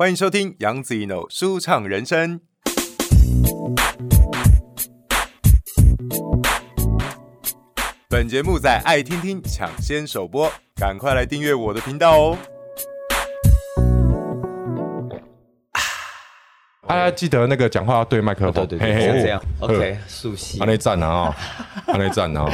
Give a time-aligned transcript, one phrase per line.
[0.00, 2.40] 欢迎收听杨子一 n 舒畅人生。
[8.08, 12.38] 本节目在爱听听抢先首播，赶快来订阅我的频道哦！
[16.86, 19.42] 大家记得那个讲话要对麦克风，对对对，像这样。
[19.58, 20.60] OK，熟悉。
[20.60, 21.34] 阿内赞啊，
[21.88, 22.48] 阿内赞啊。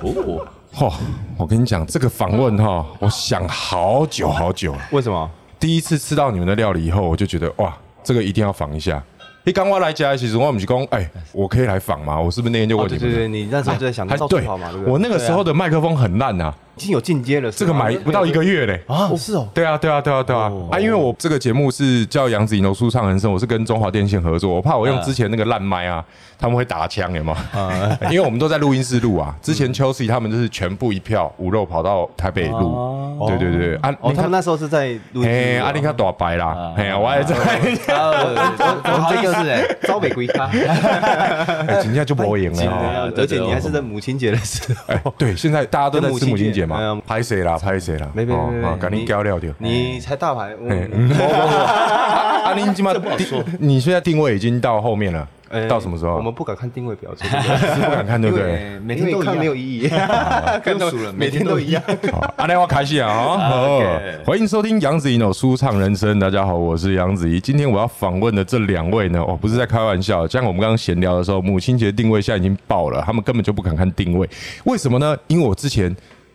[0.00, 0.94] 哦， 嚯！
[1.36, 4.76] 我跟你讲，这个访问哈，我想好久好久。
[4.92, 5.28] 为什么？
[5.64, 9.02] 第一次吃到你们的料理以后，我就觉得哇，这个一定要仿一下。
[9.44, 12.20] 你刚我来家，其实我们是讲，哎，我可以来仿吗？
[12.20, 12.98] 我是不是那天就问你？
[12.98, 14.46] 对对对，你那时候就在想，还对，
[14.86, 16.54] 我那个时候的麦克风很烂啊。
[16.76, 19.08] 已经有进阶了，这个买不到一个月嘞啊！
[19.16, 20.78] 是哦，对啊，对啊，对啊，对啊啊！
[20.80, 26.04] 因为我这个节目是叫杨子怡舒畅人生，我是跟中华电信合作，我怕我用之前那个烂麦啊，
[26.36, 27.36] 他们会打枪，有吗？
[28.10, 29.36] 因为我们都在录音室录啊。
[29.40, 33.94] 之前邱 C 他们就是全部一票五肉跑到台北录，对对对啊！
[34.16, 37.36] 他们那时候是在录音室，阿林卡打白啦，哎呀，我也在，
[38.82, 40.50] 不好意思哎，招北归咖，
[41.80, 46.63] 今天就不会赢了，而且你还是在母亲节的时候，对，现在大家都在吃母亲节。
[47.06, 47.58] 拍谁啦？
[47.58, 48.08] 拍谁啦？
[48.14, 49.52] 没没没，赶紧交料掉。
[49.58, 51.10] 你才大牌，嗯，
[52.44, 55.28] 阿林今嘛定，你现在定位已经到后面了，
[55.68, 56.16] 到什么时候？
[56.16, 57.24] 我们不敢看定位表，是
[57.80, 58.78] 不敢看，对不对？
[58.80, 59.90] 每天都看没有意义，
[60.62, 61.82] 跟数了，每天都一样。
[62.36, 63.38] 阿亮，我开始啊！
[63.38, 63.80] 好，
[64.24, 66.18] 欢迎收听杨子怡的舒畅人生。
[66.20, 67.40] 大家好，我是杨子怡。
[67.40, 74.28] 今天我要访问的这两位呢，哦，不是在开玩笑，像我们刚刚闲聊的时候，母亲节定位现在已经爆了，他们根本就不敢看定位，
[74.64, 75.16] 为什么呢？
[75.28, 75.94] 因为我之前。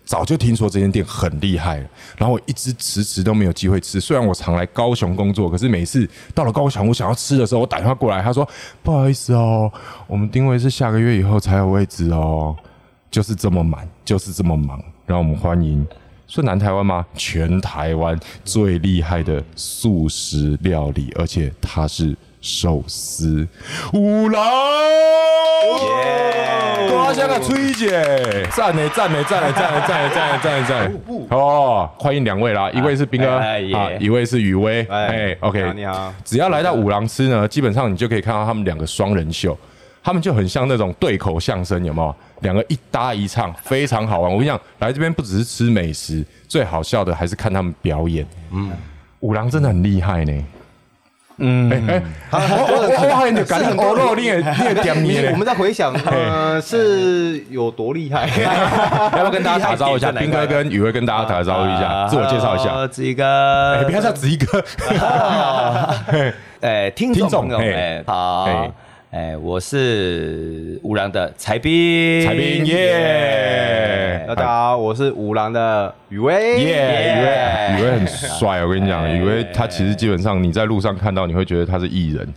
[0.09, 4.01] 早就听说这间店很厉害了，然后我一直迟迟都没有机会吃。
[4.01, 8.49] 虽然我常来高雄工作，可是每次到了高雄，我想要吃的时候，我打电话过来，他说
[8.81, 9.71] 不好意思哦，
[10.07, 12.55] 我们定位是下个月以后才有位置哦，
[13.11, 14.81] 就是这么满，就是这么忙。
[15.05, 15.85] 让我们欢迎，
[16.25, 17.05] 是南台湾吗？
[17.13, 22.17] 全台湾最厉害的素食料理，而且它是。
[22.41, 23.47] 寿司。
[23.93, 24.41] 五郎，
[26.87, 30.97] 多谢个崔姐，赞美赞美赞美赞美赞美赞美赞美
[31.29, 33.57] 哦，欢迎两位啦，一位是斌哥啊，
[33.99, 39.57] 一位是雨薇，哎，OK，你好，只要来到五郎吃呢，基本上你就可以看到他们两个双人秀，
[40.03, 42.15] 他们就很像那种对口相声，有没有？
[42.41, 44.31] 两个一搭一唱，非常好玩。
[44.31, 48.25] 我跟你讲，来这边不只是吃美食，最好笑的还是看他们表演。
[48.51, 48.71] 嗯，
[49.19, 50.45] 五郎真的很厉害呢。
[51.39, 52.01] 嗯，哎哎，
[52.31, 55.31] 我我还有感觉，哦，肉你也你也点。
[55.31, 58.27] 我们在回想，呃，是有多厉害？
[58.37, 60.11] 要不要跟大家打招呼一下？
[60.11, 62.85] 斌哥跟宇威跟大家打招呼一下，自我介绍一下。
[62.87, 64.63] 子怡哥，不要叫子怡哥。
[66.61, 68.47] 哎，听众朋友，哎，好。
[69.11, 74.23] 哎，我是五郎的财彬，财彬耶！
[74.27, 77.75] 大家好，我是五郎的雨薇，耶！
[77.75, 82.33] 宇威，宇威很帅，我跟你讲，雨薇他其实基本上你在路上看到，你会觉得他是艺人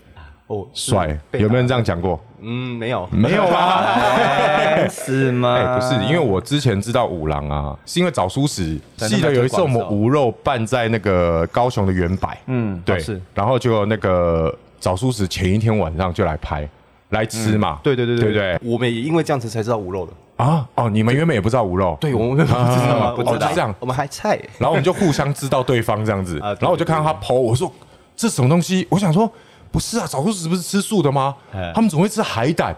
[0.46, 1.14] 哦，帅。
[1.32, 2.18] 有没有人这样讲过？
[2.40, 3.84] 嗯，没有，没有吗？
[4.88, 5.54] 是吗？
[5.54, 14.56] 哎，不是，因为我之前知道五郎啊，是因为找书时记得有一次我们无肉办在那个高雄的原百，嗯，对，是，然后就那个。
[14.82, 16.68] 找蔬食前一天晚上就来拍，
[17.10, 17.78] 来吃嘛。
[17.84, 20.12] 对对对对对，我们也因为这样子才知道无肉的
[20.44, 20.68] 啊。
[20.74, 21.96] 哦，你们原本也不知道无肉。
[22.00, 23.12] 对，我们不知道吗？
[23.14, 23.52] 不知道。
[23.54, 24.36] 这样，我们还菜。
[24.58, 26.36] 然后我们就互相知道对方这样子。
[26.40, 27.72] 然后我就看到他 po，我说
[28.16, 28.84] 这什么东西？
[28.90, 29.30] 我想说
[29.70, 31.36] 不是啊，找蔬食不是吃素的吗？
[31.72, 32.74] 他们怎么会吃海胆？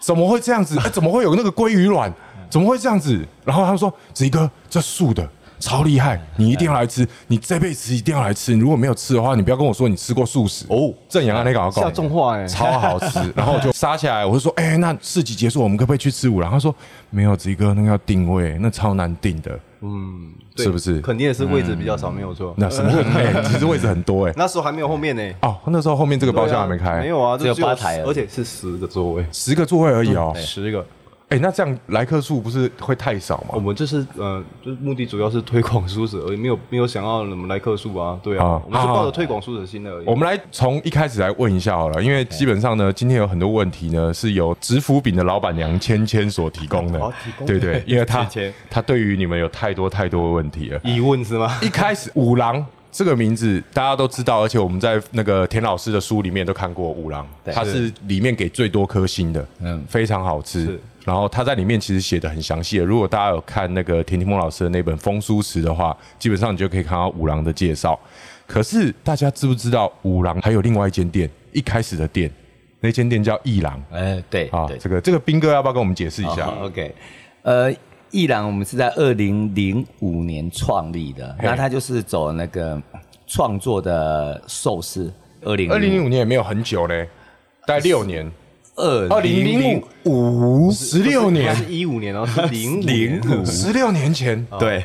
[0.00, 0.78] 怎么会这样子？
[0.82, 2.10] 哎，怎么会有那个鲑鱼卵？
[2.48, 3.22] 怎么会这样子？
[3.44, 5.28] 然后他们说子怡哥，这素的。
[5.64, 6.20] 超厉害！
[6.36, 8.54] 你一定要来吃，你这辈子一定要来吃。
[8.54, 10.92] 你如果没有吃的话，你不要跟我说你吃过素食哦。
[11.08, 13.18] 正阳啊，那个下重话哎，超好吃。
[13.34, 16.50] 然后就杀起来，我就说，哎，那市集结束，我们可不可以去吃五郎？
[16.50, 16.74] 他说
[17.08, 19.58] 没有，子怡哥，那个要定位，那超难定的。
[19.80, 21.00] 嗯，是不是？
[21.00, 22.54] 肯定也是位置比较少，没有错。
[22.58, 23.08] 那什么位置？
[23.16, 24.34] 哎，其实位置很多哎。
[24.36, 25.22] 那时候还没有后面呢。
[25.40, 27.00] 哦，那时候后面这个包厢还没开。
[27.00, 30.84] 没有啊，只有八台，而且是十个座位，十个座位而已哦，十个。
[31.34, 33.48] 哎，那这样来客数不是会太少吗？
[33.54, 38.16] 我们这是呃，就是目的主要是推广蔬食而已，没有没有想要什么来客数啊。
[38.22, 40.06] 对啊，我们是抱着推广蔬食心的而已。
[40.06, 47.12] 我们来从一开始来问一下好了，因为基本上呢，今天有很多问题呢是由直福饼的老板娘芊芊所提供的，
[47.44, 48.24] 对对， 因为她
[48.70, 51.58] 她对于你们有太多太多的问题了，疑问是吗？
[51.60, 52.64] 一开始五郎
[52.94, 60.78] 这个名字大家都知道，而且我们在那个田老师的书里面都看过五郎，他是里面给最多颗星的，嗯，非常好吃。
[61.04, 67.98] 然后他在里面其实写的很详细的，如果大家有看那个田提莫老师的那本《风书食》的话，基本上你就可以看到五郎的介绍。
[68.46, 71.28] 可是大家知不知道五郎还有另外一间店？
[71.52, 72.30] 一开始的店，
[72.78, 73.82] 那间店叫一郎。
[73.90, 76.94] 哎，对啊，这个这个斌哥要不要跟我们解释一下？OK，
[77.42, 77.74] 呃，
[78.14, 82.80] 艺郎我们是在二零零五年创立的，那他就是走那个
[83.26, 85.12] 创作的寿司。
[85.42, 87.08] 二零二零零五年也没有很久嘞，
[87.66, 88.30] 大概六年。
[88.76, 94.46] 二二零零五十六年，是一五年哦，是零零五 十六年前。
[94.60, 94.84] 对，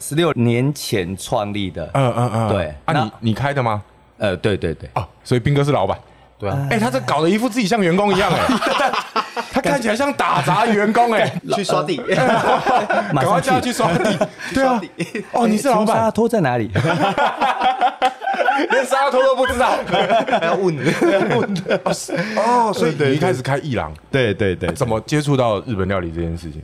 [0.00, 1.88] 十六年前创立的。
[1.94, 2.74] 嗯嗯嗯，对。
[2.86, 3.80] 啊，你你开的吗？
[4.18, 4.90] 呃，对对对。
[4.94, 5.96] 哦，所以斌哥是老板。
[6.38, 6.66] 对啊。
[6.70, 8.44] 哎，他这搞得一副自己像员工一样哎，
[9.52, 13.72] 他看起来像打杂员工 哎，去刷地， 赶快叫他去。
[13.78, 14.18] 刷地。
[14.54, 14.80] 对啊。
[15.32, 15.96] 哦，你是老板。
[15.96, 16.70] 沙拖在哪里？
[18.70, 19.78] 连沙拖都不知道，
[20.40, 20.76] 还要问。
[20.76, 21.54] 问。
[22.36, 26.60] 哦，所以你一开始开艺廊，对对对，怎么接触到日本料理这件事情？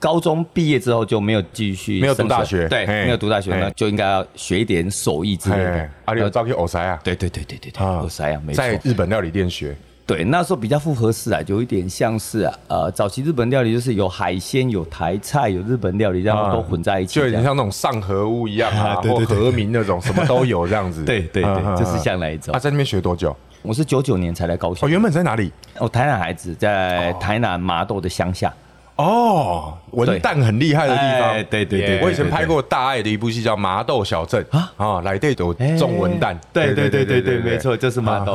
[0.00, 5.88] 高中毕业之后就没有继续，没有读大学，对，没有读大学，呢就应该要学一点手艺之类的。
[6.04, 6.98] 啊，你有招去欧塞啊？
[7.02, 9.76] 对对对对对对，欧塞啊，没错，在日本料理店学。
[10.08, 21.04] 对，那时候比较复合式啊，有一点像是啊，呃，早期日本料理就是有海鲜、有台菜、有日本料理，然后都混在一起，就有点像那种上合屋一样啊， 或和民那种，什么都有这样子。
[21.06, 22.54] 对对对，就是像那一种。
[22.54, 23.36] 他在那边学多久？
[23.60, 24.88] 我是九九年才来高雄。
[24.88, 25.52] 哦，原本在哪里？
[25.78, 28.50] 我台南孩子，在台南麻豆的乡下。
[28.96, 31.34] 哦，文旦很厉害的地方。
[31.50, 36.34] 对对对，我以前拍过大爱的一部戏叫《麻豆小镇》啊啊，来这有种文旦。
[36.50, 38.32] 对对对对对，没错，就是麻豆。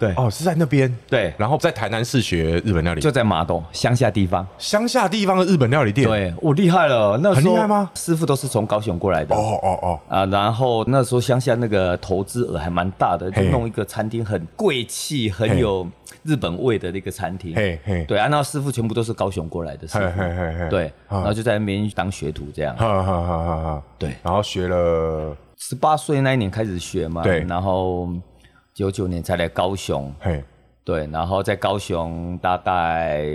[0.00, 6.08] 对哦，是在那边对，然后在台南市学日本料理，就在麻豆乡下地方，乡下地方的日本料理店。
[6.08, 7.90] 对，我厉害了，那时候很厉害吗？
[7.94, 9.36] 师傅都是从高雄过来的。
[9.36, 15.86] 哦哦哦啊，然后那时候乡下那个投资额还蛮大的，就弄一个餐厅，很贵气，很有
[16.22, 17.54] 日本味的那个餐厅。
[17.54, 20.70] 嘿嘿，对啊，那师傅全部都是高雄过来的师傅。
[20.70, 22.74] 对，然后就在那边当学徒这样。
[22.74, 23.82] 哈哈哈哈哈。
[23.98, 27.22] 对，然后学了十八岁那一年开始学嘛。
[27.22, 28.08] 对，然后。
[28.80, 30.42] 九九年才来高雄，嘿，
[30.82, 33.26] 对，然后在高雄大概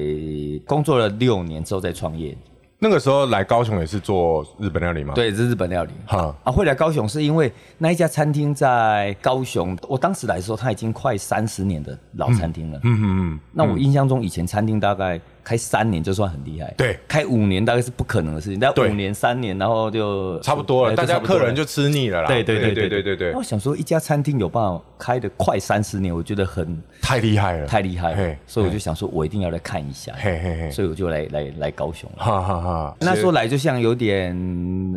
[0.65, 2.35] 工作了六年之后再创业。
[2.79, 5.13] 那个时候来高雄也是做日本料理吗？
[5.13, 5.91] 对，是日本料理。
[6.07, 12.79] 哈啊，会来高雄是因为那一家餐厅在高雄，我当时来的时候，它已经快三十年的老餐厅了。
[12.81, 13.39] 嗯嗯嗯。
[13.51, 15.21] 那我印象中以前餐厅大概。
[15.45, 18.59] 开三年就算很厉害，对，开五年大概是不可能的事情。
[18.59, 22.27] 但五年、三年，然后就差不多了，大家客人就吃腻了啦。
[22.27, 23.33] 对对对对对对对。
[23.33, 28.35] 我想说，一家餐厅有办法开的快三十年，我觉得很太厉害了，太厉害了。
[28.47, 30.11] 所以我就想说，我一定要来看一下。
[30.17, 30.71] 嘿嘿嘿。
[30.71, 32.09] 所以我就来来来高雄。
[32.17, 32.95] 哈哈哈。
[32.99, 34.35] 那时候来就像有点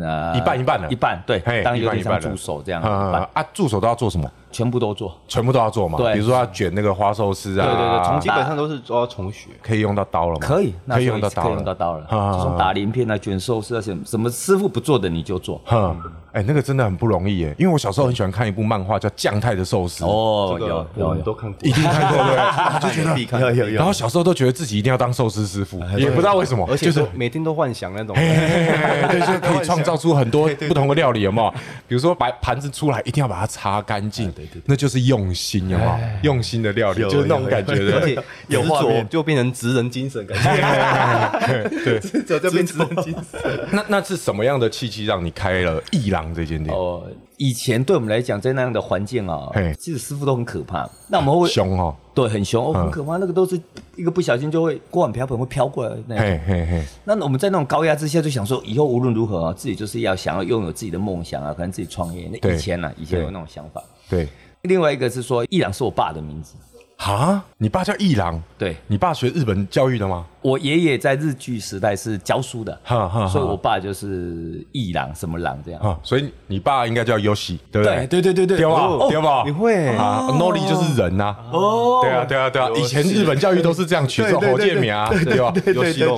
[0.01, 2.81] 呃一半一半的，一半对，当有点像助手这样。
[2.81, 4.31] 啊，助手都要做什么？
[4.51, 5.97] 全部都做，全部都要做嘛。
[5.97, 10.39] 对，比如说要卷那个花寿司啊，对对对，从基本上都是都要重学，可以用到刀了吗？
[10.41, 12.05] 可以，可以用到刀，可以用到刀了。
[12.09, 15.61] 从打鳞片啊，卷寿司啊，什么什么师傅不做的你就做。
[15.65, 15.95] 哼，
[16.33, 20.03] 哎，那个真的很不容易耶，因为我小时候很喜欢看一部漫画叫《酱太的寿司》。
[20.07, 23.75] 哦，有有有，都看过，一定看过对， 就觉得有有有。
[23.75, 31.53] 然后小时候都觉得自己一定要当寿司师傅，也不知道为什么，就是每天都幻想那种，对，就是可以创造出很多不同的料理，有没有？
[31.87, 35.19] 比如说把盘子出来，一定要把它擦干净，对对，那就是用。
[35.19, 35.91] 用心有没有？
[36.23, 38.17] 用心的料理就是那种感觉的，而且
[38.47, 41.69] 有画面就变成职人精神感觉。
[41.83, 43.67] 对， 执着就变职人精神。
[43.71, 46.75] 那那是什么样的契机让你开了艺廊这间店？
[46.75, 47.03] 哦，
[47.37, 50.89] 以前对我们来讲，在那样的环境啊，其实师傅都很可怕。
[51.07, 53.17] 那我们会凶哦，对，很凶哦，很可怕。
[53.17, 53.59] 那个都是
[53.95, 56.85] 一个不小心就会锅碗瓢盆会飘过来那样。
[57.03, 62.29] 那我们在那种高压之下，就想说以后无论如何啊，自己就是要想要拥有自己的梦想啊，可能自己创业。
[62.31, 63.83] 那以前呢，以前有那种想法。
[64.09, 64.27] 对。
[64.63, 66.55] 另外一个是说，伊朗是我爸的名字。
[67.01, 68.43] 哈，你爸叫一郎？
[68.57, 70.25] 对，你爸学日本教育的吗？
[70.41, 75.99] 我爷爷在日据时代是教书的，哈哈，所以我爸就是一郎什么郎这样。
[76.03, 78.05] 所以你爸应该叫 Yoshi，对不对？
[78.07, 79.07] 对对对对，对吧？
[79.09, 79.43] 丢吧？
[79.45, 81.33] 你会啊？Nori 就是人呐。
[81.53, 85.53] 哦，对啊对啊对啊，以前日本教育都是这样取这种火箭名啊，对吧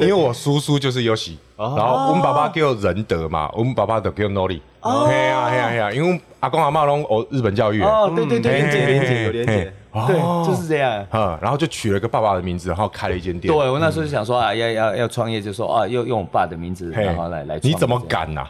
[0.02, 4.60] 因为我叔叔就是 Yoshi，然后我们爸爸叫仁德嘛，我们爸爸都叫 Nori。
[4.82, 7.84] 哦，嘿呀嘿呀嘿呀，因为阿公阿妈拢哦日本教育。
[7.84, 9.74] 哦，对对对，连结连结有连结。
[10.08, 11.06] 对，就是这样。
[11.12, 13.54] 嗯，然后就取了个爸爸的名字，然后开了一间店。
[13.54, 17.60] 对，我那时候就想说啊，要要要创业，就说啊，要用我爸的名字，然后来来。
[17.62, 18.46] 你怎么敢呐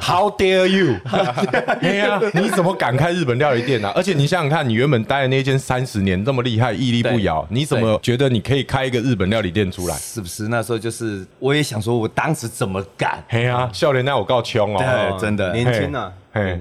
[0.00, 0.96] ？How dare you？
[1.82, 3.90] 哎呀，你怎么敢开日本料理店呢？
[3.94, 9.94] 而且你想想看，你原本待的那间三十年这么厉害，屹立不摇，你怎么觉得你可以开一个日本料理店出来？
[9.96, 10.48] 是不是？
[10.48, 13.22] 那时候就是我也想说，我当时怎么敢？
[13.28, 16.12] 嘿呀，笑脸那我够穷哦，真的年轻啊。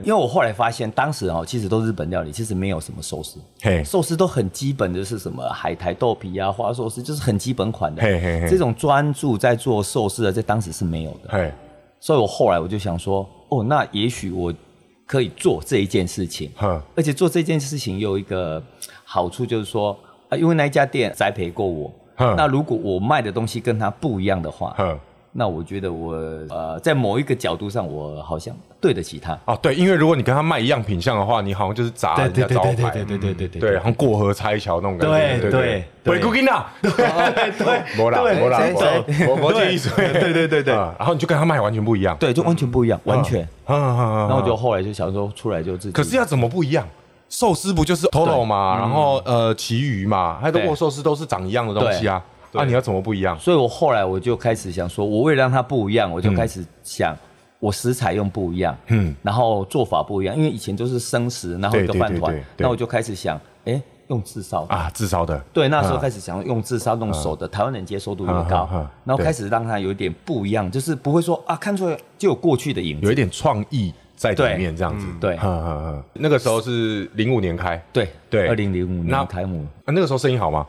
[0.04, 3.40] 因为我后来发现，当时哦，其实都是日本料理，其实没有什么寿司，
[3.84, 8.02] 寿司都很基本的是什么海苔豆皮啊、花寿司，就是很基本款的。
[8.50, 11.30] 这种专注在做寿司的，在当时是没有的。
[12.00, 14.54] 所以我后来我就想说，哦，那也许我
[15.06, 16.52] 可以做这一件事情。
[16.96, 18.62] 而且做这件事情有一个
[19.04, 19.98] 好处，就是说
[20.30, 21.92] 啊，因为那一家店栽培过我。
[22.18, 24.76] 那如果我卖的东西跟他不一样的话，
[25.40, 26.16] 那我觉得我
[26.50, 28.52] 呃，在某一个角度上，我好像
[28.82, 29.38] 对得起他。
[29.46, 35.40] 哦，对，因为如果你跟他卖一样品相的话，你好像就是砸人家招牌，对对对对对对对，好像过河拆桥那种感觉。
[35.40, 38.60] 对对，鬼谷金啊，对对 对，没啦没啦，
[39.28, 43.48] 我我这意思，对对对对，然后你就跟他卖完全不一样，对，就完全不一样，完全。
[43.68, 45.92] 然后我就后来就想说，出来就自己。
[45.92, 46.84] 可是要怎么不一样？
[47.30, 52.24] 寿司不就是 Toro 嘛，然后呃，旗鱼嘛，还有握寿司都是长一样的东西啊。
[52.52, 53.38] 那你要怎么不一样？
[53.40, 57.16] 所以我后来我就开始想说，我为了让它不一样，我就开始想，
[57.60, 68.70] 我食材用不一样，嗯，然后做法不一样，因为以前都是生食，然后一个饭团，那我就开始想，哎，用炙烧啊，炙烧的，对，那时候开始想用炙烧弄熟的，台湾人接受度越高，
[69.04, 75.38] 然后开始让它有一点不一样，就是不会说啊，看出来就有过去的影子，有一点创意在里面，这样子，对，
[76.14, 80.66] 那个时候是零五年开，对对，二零零五年开幕，那那个时候生意好吗？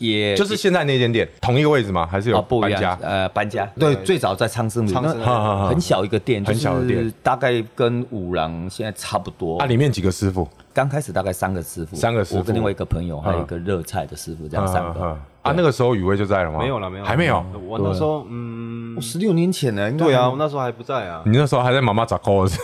[0.00, 2.04] 也就是现在那间店同一个位置吗？
[2.10, 2.98] 还是有搬家？
[3.02, 3.64] 呃，搬家。
[3.78, 9.58] 对，最早在昌盛路，那很小一个店，很小的店，大概跟五郎现在差不多。
[9.60, 10.48] 那，里面几个师傅？
[10.80, 15.14] 刚开始大概三个师傅，三个师傅，我跟另外一个朋友，还有一个热菜的师傅，这样三个。
[15.42, 16.58] 啊，那个时候雨薇就在了吗？
[16.58, 17.44] 没有了，没有，还没有。
[17.66, 19.92] 我那时候，嗯，十六年前呢？
[19.92, 21.22] 对啊，我那时候还不在啊。
[21.26, 22.58] 你那时候还在妈妈砸锅子。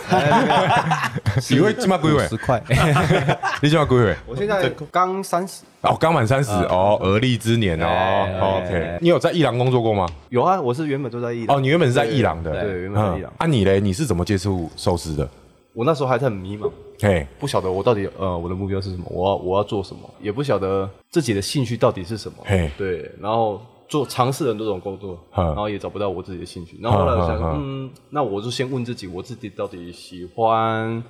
[1.53, 2.27] 雨薇起码几岁？
[2.27, 2.59] 十块。
[3.61, 4.15] 你起码几岁？
[4.25, 5.61] 我现在刚三十。
[5.81, 8.63] 哦，刚满三十哦，而立之年哦。
[8.63, 10.07] OK，你有在伊朗工作过吗？
[10.29, 11.57] 有啊，我是原本就在伊朗。
[11.57, 12.51] 哦，你原本是在伊朗的。
[12.63, 13.31] 对，原本在伊朗。
[13.37, 13.79] 啊，你嘞？
[13.79, 15.29] 你是怎么接触寿司的？
[15.77, 31.03] 我那时候还是很迷茫，嘿，不晓得我到底呃我的目标是什么，我要我要做什么，也不晓得自己的兴趣到底是什么，嘿，对，然后做尝试很多种工作，然后也找不到我自己的兴趣，然后后来我想，嗯，那我就先问自己，我自己到底喜欢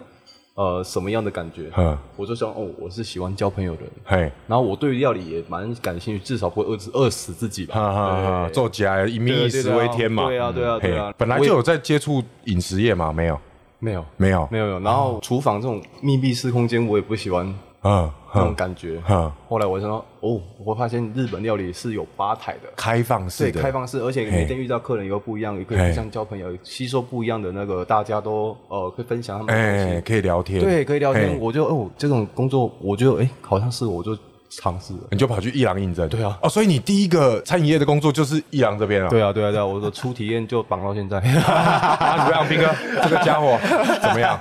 [0.56, 1.72] 呃什么样的感觉？
[2.18, 13.40] 我就想，哦，我是喜欢交朋友的人，嘿，然后我对于料理也蛮感兴趣，至少不会饿死饿死自己吧，做起来以民以食为天嘛，对啊对啊对啊，本来就有在接触饮食业嘛，没有。
[13.80, 14.80] 没有，没有，没有，没有。
[14.80, 17.46] 然后厨房这种密闭式空间，我也不喜欢，
[17.84, 19.02] 嗯，那种感觉。
[19.08, 31.40] 嗯，后来我就说，哦，我发现日本料理是有吧台的，开放式的，对，开放式，而且每天遇到客人又不一样，也可以互相交朋友，吸收不一样的那个，大家都呃可以分享他们的东西，可以聊天，对，可以聊天。
[31.40, 34.18] 我就哦，这种工作，我觉得哎，好像是我就。
[34.62, 36.10] 尝试，你就跑去伊朗应征？
[36.10, 39.10] 对啊，哦，所以你第一个餐饮业的工作就是伊朗这边啊？
[39.10, 41.20] 对啊，对啊，对啊，我的初体验就绑到现在。
[41.22, 42.70] 怎么样，斌哥？
[43.04, 43.58] 这个家伙
[44.02, 44.40] 怎么样？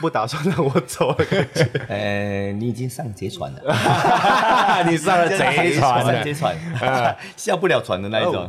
[0.00, 1.16] 不打算让我走了？
[1.88, 3.62] 呃，你已经上贼船了，
[4.88, 6.54] 你上了贼船，贼船，
[7.36, 8.48] 下不了船的那一种。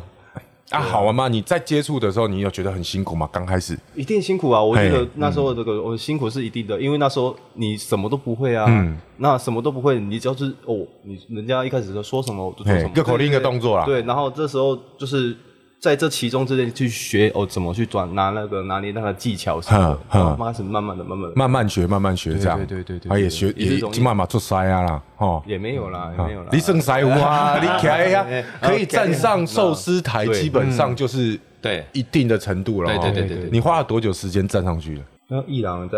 [0.69, 1.29] 啊，好玩吗？
[1.29, 3.29] 你在接触的时候，你有觉得很辛苦吗？
[3.31, 4.61] 刚开始一定辛苦啊！
[4.61, 8.65] 我觉得那时候这个我辛苦是一定的，因为那时候你什么都不会啊。
[8.67, 8.97] 嗯。
[9.17, 13.85] 那什么都不会，你只要是哦，你人家一开始说说什么我就做什么，一个口令一个动作啦。
[13.85, 15.35] 对，然后这时候就是
[15.79, 22.57] 在这其中之间去学哦，怎么去转拿那个拿捏那个技巧什么的，开始慢慢的、慢慢的、慢慢学、慢慢学这样。
[22.57, 23.09] 对对对对。
[23.09, 25.43] 他也学也慢慢做塞啊啦，哦。
[25.45, 26.49] 也没有啦，也没有啦。
[26.51, 27.59] 你剩塞无啊？
[27.61, 28.25] 你开呀，
[28.59, 32.97] 可以站上寿司台，基本上就是对一定的程度了。
[32.97, 33.49] 对对对对。
[33.51, 35.03] 你花了多久时间站上去的？
[35.29, 35.97] 那艺廊在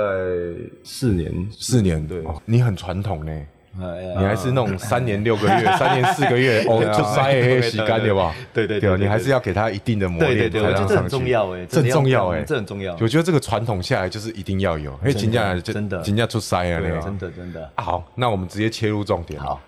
[0.84, 2.06] 四年，四年。
[2.06, 3.32] 对，你很传统呢。
[3.72, 8.34] 你还是那种三年六个月、 三年四个月哦，就塞黑洗干对吧？
[8.54, 10.94] 对对对，你还是要给他一定的磨练才让上去。
[10.94, 12.98] 这很重要哎，这很重要哎，这很重要。
[13.00, 17.72] 我觉得这个传统下来就是一定要有，因为真的真的真的出塞啊，那个真的真的。
[17.76, 19.40] 好，那我们直接切入重点。
[19.40, 19.62] 好，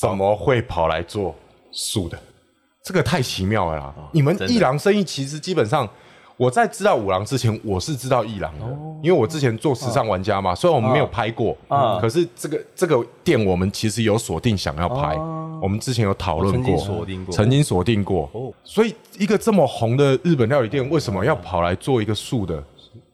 [0.00, 1.34] 怎么会跑来做
[1.70, 2.18] 素的？
[2.82, 3.94] 这个太奇妙了啦！
[4.12, 5.88] 你们一郎生意其实基本上。
[6.36, 8.64] 我在知道五郎之前，我是知道一郎的，
[9.02, 11.56] 因为我之前做时尚玩家嘛，虽然我们没有拍过，
[12.00, 15.16] 可是这个这个店我们其实有锁定想要拍，
[15.62, 18.54] 我们之前有讨论过，曾经锁定过，曾经锁定过。
[18.64, 22.62] 所以一个这么红的日本料理店，为什么要跑来做一个素的？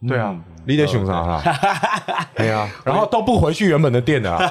[0.08, 0.34] 对啊，
[0.64, 1.42] 你得想啥啦？
[2.34, 4.46] 对啊，然后都不回去原本的店的啊，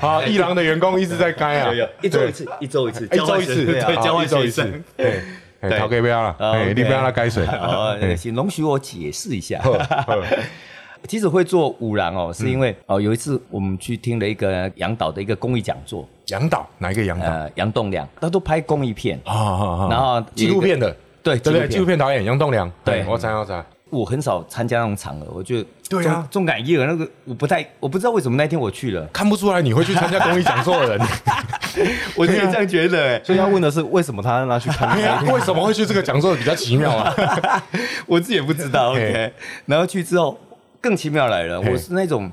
[0.00, 5.22] 啊，一郎的员工一直在开啊，一周一次，一周一次，一周一次，对，交换一周一次，对。
[5.70, 7.44] 陶给不要了，哎，你不要让他开水。
[7.46, 9.60] 哦，请容许我解释一下。
[11.06, 16.08] 其实会做五郎哦，是因为哦，有一次我们去听了一个杨导的一个公益讲座。
[16.28, 17.50] 杨导哪一个杨导？
[17.56, 19.20] 杨栋梁，他都拍公益片！
[19.26, 22.70] 然后纪录片的，对对对，纪录片导演杨栋梁。
[22.82, 23.62] 对，我猜我猜。
[23.90, 31.06] 我很少参加那种场合，我觉得对啊，重感业那个我不太，我不知道为什么那天我去了，看不出来你会去参加公益讲座的人。
[32.16, 34.96] 我也这样觉得，所以要问的是为什么他让他去看？
[35.32, 37.12] 为什么会去这个讲座比较奇妙啊？
[38.06, 38.92] 我自己也不知道。
[38.92, 39.32] OK，
[39.66, 40.38] 然后去之后
[40.80, 41.60] 更奇妙来了。
[41.60, 42.30] 我是那种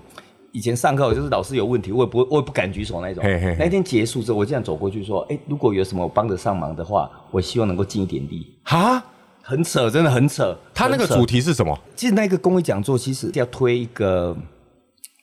[0.51, 3.23] 以前上课就是老师有问题，我也不我也不敢举手那种。
[3.57, 9.03] 那天结束之后，我这样走过去说：“哎，如果有什么帮得上忙的话，我希望能够尽一点力。”哈，
[9.41, 10.57] 很扯，真的很扯。
[10.73, 11.77] 他那个主题是什么？
[11.95, 14.35] 其实那个公益讲座其实要推一个，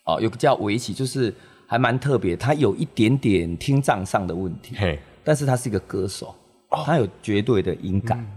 [0.03, 1.33] 哦，有个叫围棋，就是
[1.65, 2.35] 还蛮特别。
[2.35, 6.35] 他有一点点听障上的问题，嘿，但是他是一个歌手，
[6.69, 8.19] 哦、他有绝对的音感。
[8.19, 8.27] 嗯、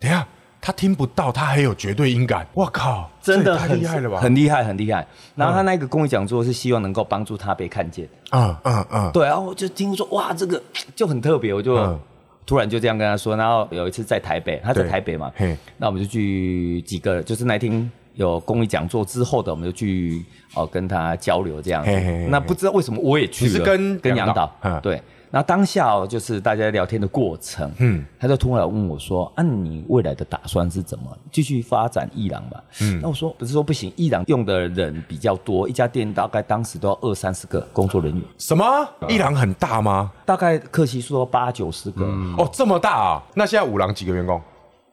[0.00, 0.26] 等下，
[0.60, 2.46] 他听不到，他还有绝对音感。
[2.54, 4.20] 我靠，真的很厉害了吧？
[4.20, 5.06] 很厉害，很厉害。
[5.34, 8.08] 然后他那个公益讲座是希望能够帮助他被看见。
[8.30, 9.26] 嗯嗯嗯，对。
[9.26, 10.62] 然后我就听说，哇，这个
[10.94, 11.98] 就很特别，我就。
[12.42, 15.32] 嗯突然就这样跟他说，然后有一次在台北，他在台北嘛，
[15.78, 21.90] 那我们就去几个，就是那天有公益讲座之后的，我们就去哦跟他交流这样子。
[22.28, 25.00] 那不知道为什么我也去了，是跟跟杨导，对。
[25.32, 38.22] 然后当下哦，就是大家聊天的过程，嗯，他就突然问我说：“啊，你未来的打算是怎么继续发展一郎嘛？”嗯，那我说不是说不行，一郎用的人比较多，一家店大概当时都要二三十个工作人员。
[38.36, 38.64] 什么？
[39.08, 40.12] 一郎很大吗？
[40.26, 42.04] 大概客席数八九十个。
[42.36, 43.22] 哦，这么大啊？
[43.34, 44.38] 那现在五郎几个员工？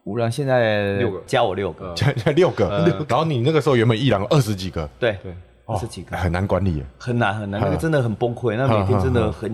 [0.04, 2.66] 五郎现在六个，加我六个， 加六个。
[3.06, 4.88] 然后你那个时候原本一郎二十几个？
[4.98, 5.36] 对对。
[5.78, 6.16] 十几个。
[6.16, 9.50] 很难管理，很难很难，那个真的很崩溃，那每天真的很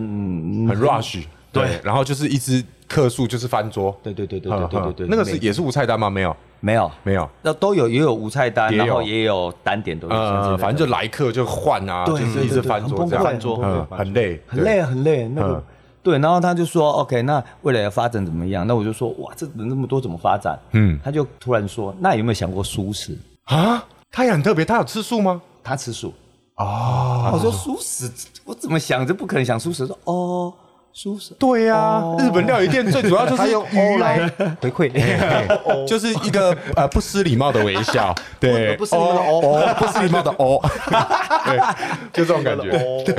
[0.68, 6.08] 很 rush，对，然后就是一直客数就是翻桌，对对对对对对对，那个是也是无菜单吗？
[6.08, 6.36] 没有？
[6.60, 6.90] 没有。
[7.02, 13.56] 没有，那都有也有无菜单，然后也有单点都有，反正就来客就换啊，就是一直翻桌这样，翻桌
[13.90, 15.62] 很累很累很累，那个
[16.02, 18.66] 对，然后他就说 OK，那未来的发展怎么样？
[18.66, 20.58] 那我就说哇，这人那么多怎么发展？
[20.72, 23.16] 嗯，他就突然说，那有没有想过素食？
[23.44, 23.84] 啊？
[24.10, 25.42] 他也很特别，他有吃素吗？
[25.66, 26.14] 他吃素。
[26.56, 27.76] 哦，我说素？
[27.80, 28.10] 食，
[28.44, 29.86] 我怎么想着不可能想素食。
[29.86, 30.52] 说哦，
[30.92, 34.26] 素食，对呀，日本料理店最主要就是用鱼来。
[34.62, 40.60] 回馈，就是一个呃不失礼貌的微笑， 对，不失礼貌的哦，不失礼貌的哦，
[41.44, 41.58] 对，
[42.14, 42.70] 就这种感觉，
[43.04, 43.14] 对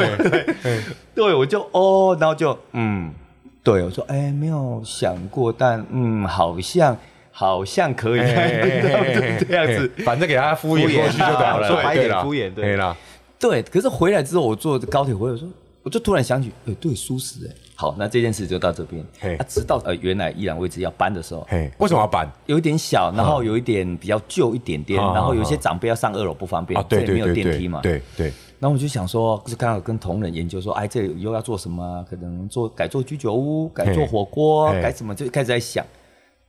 [0.64, 0.82] 对。
[1.14, 3.14] 对，我就哦，然后就嗯，
[3.62, 6.98] 对我说哎，没有想过，但嗯，好像
[7.40, 8.20] 好像可以，
[9.46, 12.98] 这样子，反正给他敷衍过去就好了，说白一点敷衍，对啦。
[13.38, 15.48] 对，可是回来之后，我坐高铁回来，我说，
[15.84, 19.06] 我就突然想起，哎，对，舒适，哎，好，那这件事就到这边。
[19.20, 22.28] 嘿，直到呃，原来依然位置要搬的时候，嘿，为什么要搬？
[22.48, 28.34] 有一点小，然后有一点比较旧一点点，然后有些长辈要上二楼不方便，这里没有电梯嘛，对对。
[28.60, 32.04] 然后我就想说，就是刚好跟同仁研究说，哎，这里又要做什么？
[32.10, 35.14] 可能做改做居酒屋，改做火锅，改什么？
[35.14, 35.86] 就开始在想。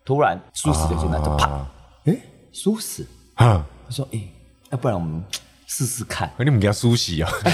[0.09, 1.66] 突然蔬食的就那就啪，
[2.07, 2.16] 哎，
[2.51, 4.23] 蔬食，啊，他说，哎，
[4.71, 5.23] 要不然我们。
[5.71, 7.31] 试试看，你们家熟悉啊？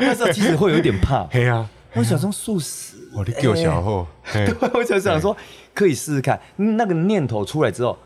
[0.00, 1.24] 那时候其实会有点怕。
[1.30, 4.06] 对呀，我想说素食，我的狗小号。
[4.32, 5.36] 对，我就想说
[5.74, 6.40] 可以试试看。
[6.56, 7.98] 那个念头出来之后，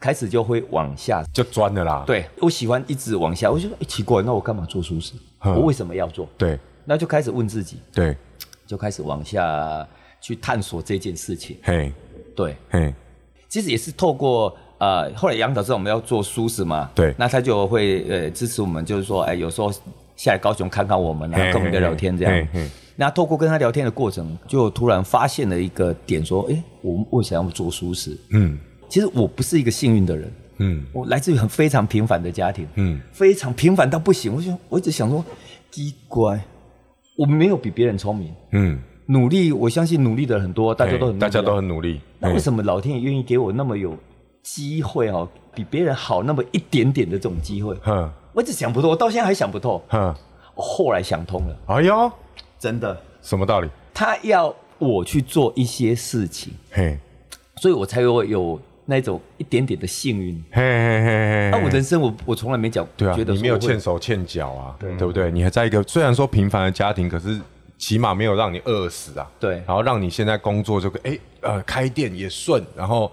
[0.00, 2.02] 开始就会往下就钻了啦。
[2.06, 3.50] 对，我喜欢一直往下。
[3.50, 5.12] 我就说，哎，奇怪，那我干嘛做素食？
[5.44, 6.26] 我为什么要做？
[6.38, 7.82] 对，那就开始问自己。
[7.92, 8.16] 对，
[8.66, 9.86] 就开始往下
[10.18, 11.58] 去探索这件事情。
[11.62, 11.92] 嘿，
[12.34, 12.94] 对，嘿，
[13.48, 14.56] 其实也是透过。
[14.80, 19.72] 呃，后来杨导知道我们要做舒适嘛，对，那他就会呃支持我们，就是说，哎，有时候
[20.14, 22.48] 下来高雄看看我们，然后跟我们聊聊天这样。
[22.94, 28.16] 那透过跟他聊天的过程，就突然发现了一个点，说，哎，我们为什么要做舒适？
[28.30, 28.56] 嗯，
[28.88, 34.32] 其实我不是一个幸运的人，嗯，我来自于很非常平凡的家庭，嗯，非常平凡到不行。
[34.32, 35.24] 我就，我一直想说，
[35.72, 36.40] 奇怪，
[37.16, 42.00] 我没有比别人聪明，嗯，努力，我相信努力的很多，大家都很，大家都很努力。
[42.18, 43.94] 那为什么老天爷愿意给我那么有？
[44.40, 50.14] 机会哦，比别人好那么一点点的这种机会，哼，我一直想不透，我到现在还想不透，哼，
[50.54, 52.10] 我后来想通了，哎呦，
[52.58, 53.68] 真的，什么道理？
[53.92, 56.96] 他要我去做一些事情，嘿，
[57.56, 61.50] 所以我才会有那种一点点的幸运，嘿嘿嘿嘿。
[61.50, 65.30] 那我人生我我从来没讲，对啊，觉得你没有欠手欠脚啊，对不对？
[65.30, 67.38] 你还在一个虽然说平凡的家庭，可是
[67.78, 73.10] 起码没有让你饿死啊，对，然后让你现在工作就哎呃开店也顺，然后。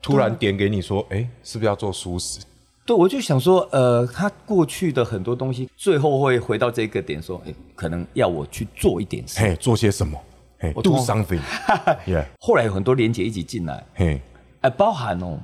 [0.00, 2.38] 突然点给你说，哎、欸，是不是要做熟食？
[2.86, 10.16] 对，我就想说，呃，他过去的很多东西，最后会回到这个点，说，哎、欸，可能要我去做一点事，嘿，做些什么？
[10.60, 11.40] 嘿，do something。
[12.06, 12.24] Yeah.
[12.38, 14.22] 后来有很多连接一起进来，嘿，
[14.60, 15.36] 哎，包含哦，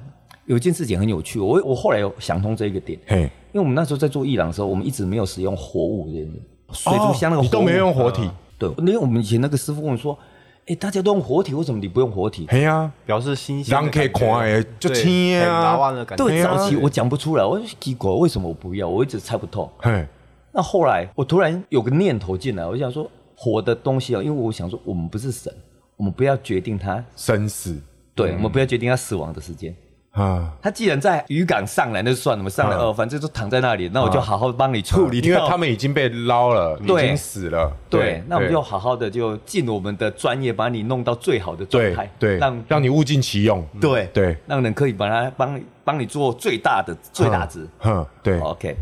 [0.47, 6.29] 有一件事情很有趣，我我后来有想通这一个点，嘿，因为我们那时候在做伊朗的时候，我们一直没有使用活物这些
[6.71, 10.19] 水族箱那个活都没用活体，呃、对，因为我们以前那个师傅跟我说。
[10.67, 12.47] 哎，大家都用活体，为什么你不用活体？
[12.49, 15.77] 哎呀，表示新鲜，让可以看哎，就听啊，
[16.17, 18.89] 对，早期我讲不出来，我就奇怪，为什么我不要？
[18.89, 19.71] 我一直猜不透。
[19.77, 20.07] 嘿，
[20.53, 25.55] 那后来我突然有个念头进来，我想说，活的东西啊，因为我想说，我们不是神，
[25.99, 27.79] 我们不要决定它生死，
[28.15, 29.77] 对，我们不要决定它死亡的时间。
[30.15, 37.77] 啊，他既然在渔港上来，那就算了嘛，上来哦，反正就躺在那里，那我就好好帮你处理掉，因为他们已经被捞了，已经死了。
[37.91, 43.67] 对，那我们就好好的就尽我们的专业，把你弄到最好的状态，对，让让你物尽其用。
[43.81, 47.67] 对对，让人可以把它帮帮你做最大的最大值。
[47.83, 48.77] 嗯，对，OK。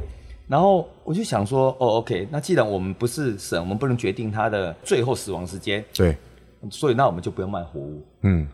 [0.46, 6.14] 然后我就想说，哦，OK，那既然我们不是神，我们不能决定他的最后死亡时间，对，
[6.70, 8.06] 所以那我们就不要卖活物。
[8.20, 8.46] 嗯。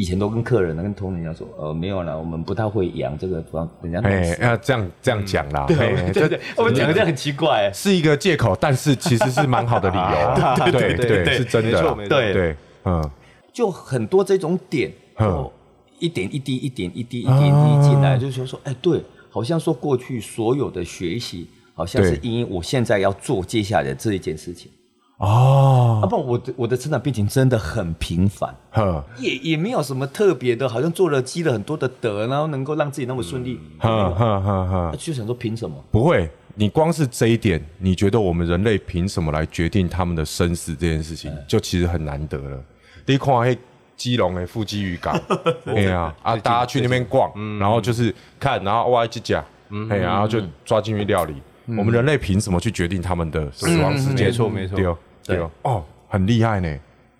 [0.00, 4.00] 以前都跟客人、跟同仁讲说，呃，没有啦，我们不太会养这个，帮人家。
[4.00, 5.66] 哎，要这样这样讲啦。
[5.68, 5.76] 对
[6.10, 10.72] 对对，我们讲的这样很奇怪，是一个借口，但是其实是蛮好的理由。
[10.72, 11.94] 对对对，是真的。
[12.08, 13.10] 对对，嗯，
[13.52, 15.52] 就很多这种点，就
[15.98, 24.72] 一点一滴、一点一滴、一点一滴进来，就是说，哎，对，好像说过去所有的学习，好像是因为我现在要做接下来的这一件事情。
[25.20, 29.04] 哦，啊不，我的我的成长背景真的很平凡，呵。
[29.18, 35.76] 也也没有什么特别的，好像做了积了很多的德，然后能够让自己那么顺利，哈哈哈哈，就想说凭什么？
[35.90, 42.58] 不会，你光是这一点，你觉得我们人类凭什么来决定他们的生死这件事情，嗯、就其实很难得了。
[43.04, 43.58] 第一看黑
[43.98, 45.20] 基隆的富基渔港，
[45.66, 51.34] 对啊，啊大家去那边逛，嗯、然后就是看，然后挖几甲，嗯，然后就抓进去料理。
[51.66, 54.28] 嗯、我们人类凭什么去决定他们的死亡时间？
[54.28, 54.98] 没错没错。
[55.36, 56.76] 对哦，很厉害呢，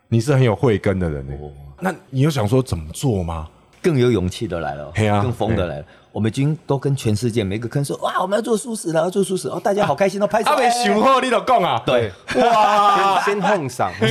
[0.08, 1.32] 你是很有慧根的人呢。
[1.80, 3.48] 那你有想说怎么做吗？
[3.82, 4.92] 更有勇气的来了，
[5.22, 5.84] 更疯的来了。
[6.12, 10.50] 我们已经都跟全世界每个坑说，哇，我们要做素食了，要做素食哦，大家好开心，都拍手。
[10.50, 11.80] 他没想好你都讲啊？
[11.86, 13.90] 对，哇，先奉上，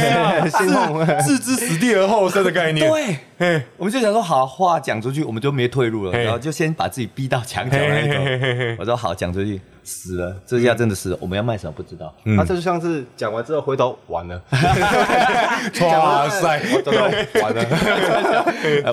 [0.50, 2.90] 先奉，置之死地而后生的概念。
[3.38, 8.78] 对，我们就想说，好话讲出去，我们就没退路了，然后就先把自己逼到墙角那种。
[8.80, 9.62] 我说好，讲出去。
[9.84, 11.18] 死了，这下真的死了。
[11.20, 12.14] 我们要卖什么不知道。
[12.38, 14.42] 他这就像是讲完之后回头 完了，
[15.82, 16.62] 哇塞，
[17.42, 17.66] 完了，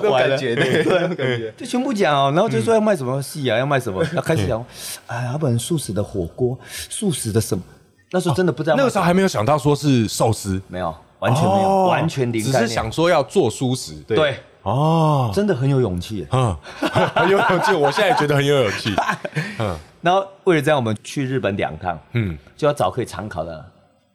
[0.09, 0.55] 完了，感觉。
[0.55, 1.53] 对，感觉。
[1.57, 4.63] 就全部讲哦，然后就说要卖什么戏啊，要卖什么， 要开始讲，
[5.07, 6.57] 哎，要不然素食的火锅，
[6.89, 7.63] 素食的什么？
[8.11, 16.55] 那时候真的不知道，那个时候还没有想到说是寿司，没有，完全没有，完全零，只是想说要做素食，对，哦，真的很有勇气，嗯，
[17.15, 18.93] 很有勇气，我现在也觉得很有勇气，
[19.59, 19.75] 嗯。
[20.01, 23.65] 然后为了这样，我们去日本两趟，嗯，就要找可以参考的。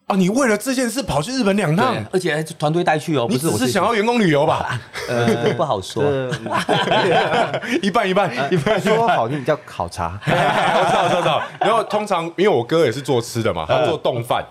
[0.07, 3.49] 啊，你为了这件事跑去日本两趟，而且还团队带去哦，不是？
[3.49, 4.81] 我是想要员工旅游吧？
[5.09, 6.05] 呃，不好说，
[7.83, 10.19] 一半一半，一半说好听叫考察。
[10.27, 11.43] 我知道，我知道。
[11.61, 14.45] 然后通常因为我哥也是做吃的嘛，他做冻饭。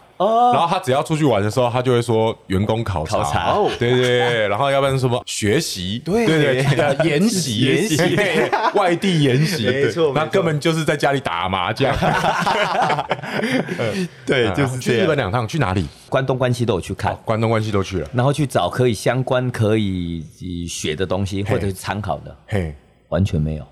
[0.53, 5.21] 然后他只要出去玩的时候，他就会说员工考察，考察，对对对，然后要不然什么？
[5.25, 7.61] 学习，对对对，研习。
[7.61, 7.97] 研习，
[8.75, 11.95] 外地研习，没错，那根本就是在家里打麻将。
[14.25, 15.85] 对，就是去日本两趟，去哪里？
[16.09, 20.25] 关东关西都有去看，关东关西都去了，然后去找可以相关可以
[20.67, 22.73] 学的东西或者是参考的，嘿，
[23.09, 23.65] 完全没有。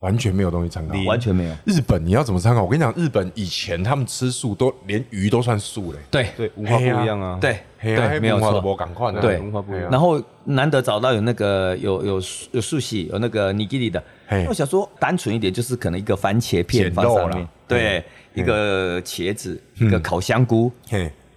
[0.00, 1.54] 完全没有东西参考，完全没有。
[1.64, 2.62] 日本你要怎么参考？
[2.62, 5.98] 我跟你讲，日本以前他们吃素都连鱼都算素嘞。
[6.10, 7.38] 对对，文化不一样啊。
[7.40, 8.60] 对对，没有错。
[9.22, 9.90] 对，文化不一样。
[9.90, 14.02] 然后难得找到有那个有有有素系有那个尼基里的，
[14.48, 18.04] 我想说单纯一点，就是可能一个番茄片放上面，对，
[18.34, 20.70] 一个茄子，一个烤香菇。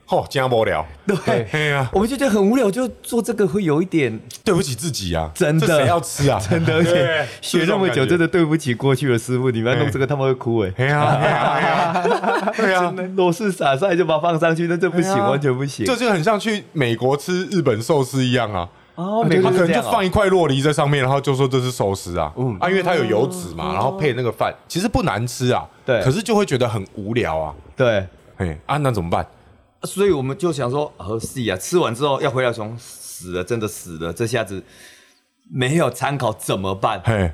[0.09, 0.83] 哦，这样无聊。
[1.05, 5.67] 对，我们就觉得很无聊，就做这个会有一点对不起自己啊，真的。
[5.67, 6.39] 谁要吃啊？
[6.49, 9.51] 真的，而且学那么久，真的对不起过去的师傅。
[9.51, 10.69] 你们要弄这个，他们会哭哎。
[10.71, 12.03] 对啊，
[12.57, 15.85] 对啊，螺丝撒上来就把它放上去，那这不行，完全不行。
[15.85, 18.67] 这就很像去美国吃日本寿司一样啊。
[18.95, 22.33] 哦，美国可能就放一块洛梨在上面，然后就说这是寿司啊。
[22.35, 25.65] 嗯啊，因为它有油脂嘛，然后配那个饭，其实不难吃啊。
[25.85, 27.53] 对，可是就会觉得很无聊啊。
[27.77, 28.05] 对，
[28.37, 29.25] 哎，啊，那怎么办？
[29.83, 31.57] 所以我们就想说，合适啊！
[31.57, 34.61] 吃完之后要回来，从死了，真的死了，这下子
[35.49, 37.01] 没有参考怎么办？
[37.05, 37.31] 嘿，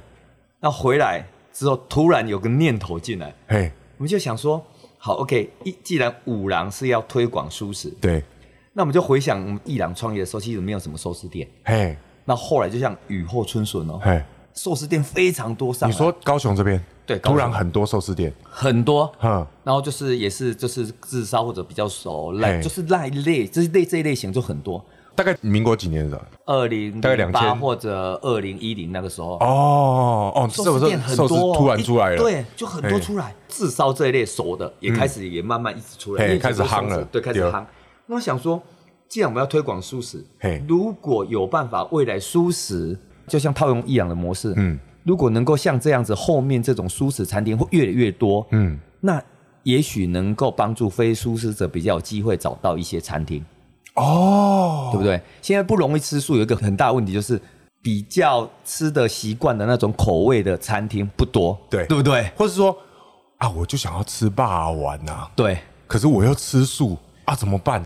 [0.60, 4.63] 那回来之后突然有个念头进来，嘿，我们就想说，
[4.97, 8.23] 好，OK，一既然五郎是要推广素食，对，
[8.73, 16.84] 那我们就回想我们一郎创业的时候，其实没有什么寿司店，嘿，那后来就像雨后春笋哦，嘿，寿司店非常多上，你说高雄这边？
[17.05, 24.83] 对，突然很多寿司店，很多，嗯，然后就是也是就是自烧或者比较熟，赖就是那一类，就是类这一类型就很多。
[25.15, 26.21] 大概民国几年的？
[26.45, 29.37] 二零大概两千或者二零一零那个时候。
[29.37, 33.33] 哦哦，寿司店很多，突然出来了，对，就很多出来。
[33.47, 37.63] 自烧这一类熟的也开始也慢慢一直出来，开始夯了，对，开始夯。
[38.07, 38.61] 那我想说，
[39.07, 40.21] 既然我们要推广素食，
[40.67, 44.77] 如果有办法未来素食就像套用一样的模式，嗯。
[45.05, 49.21] 如果能够像这样子，后面这种素食餐厅会越来越多，嗯，那
[49.61, 53.45] 也许能够帮助非素食者比较有机会找到一些餐厅，
[53.93, 55.21] 哦，对不对？
[55.43, 57.39] 现在不容易吃素，有一个很大问题就是
[57.83, 62.31] 比较吃的习惯的那种口味的餐厅不多，对对不对？
[62.35, 62.75] 或者说
[63.37, 67.85] 啊，我就想要吃霸王丸呐，对，可是我要吃素啊，怎么办？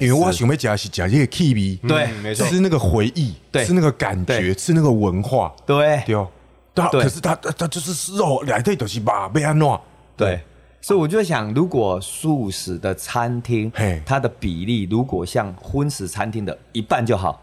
[0.00, 6.28] 因为我想要吃是吃这个气味，对，没错，吃那个回忆，对，吃那个感觉，吃那个文化，对，对哦，
[6.74, 9.06] 对，可是它它就是肉，里头都是肉，
[9.40, 9.80] 要安怎？
[10.16, 10.40] 对。
[10.80, 13.72] 所以我就想，如果素食的餐厅，
[14.04, 17.40] 它的比例如果像荤食餐厅的一半就好，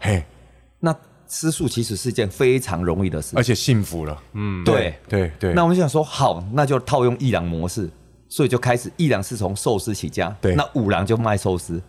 [0.78, 0.94] 那
[1.26, 4.22] 吃素其实是一件非常容易的事，而且幸福了。
[4.34, 4.94] 嗯，对。
[5.08, 5.54] 对对。
[5.54, 7.90] 那我们就想说，好，那就套用一郎模式，
[8.28, 11.82] 所以就开始一郎是从寿司起家，对，那五郎就卖寿司。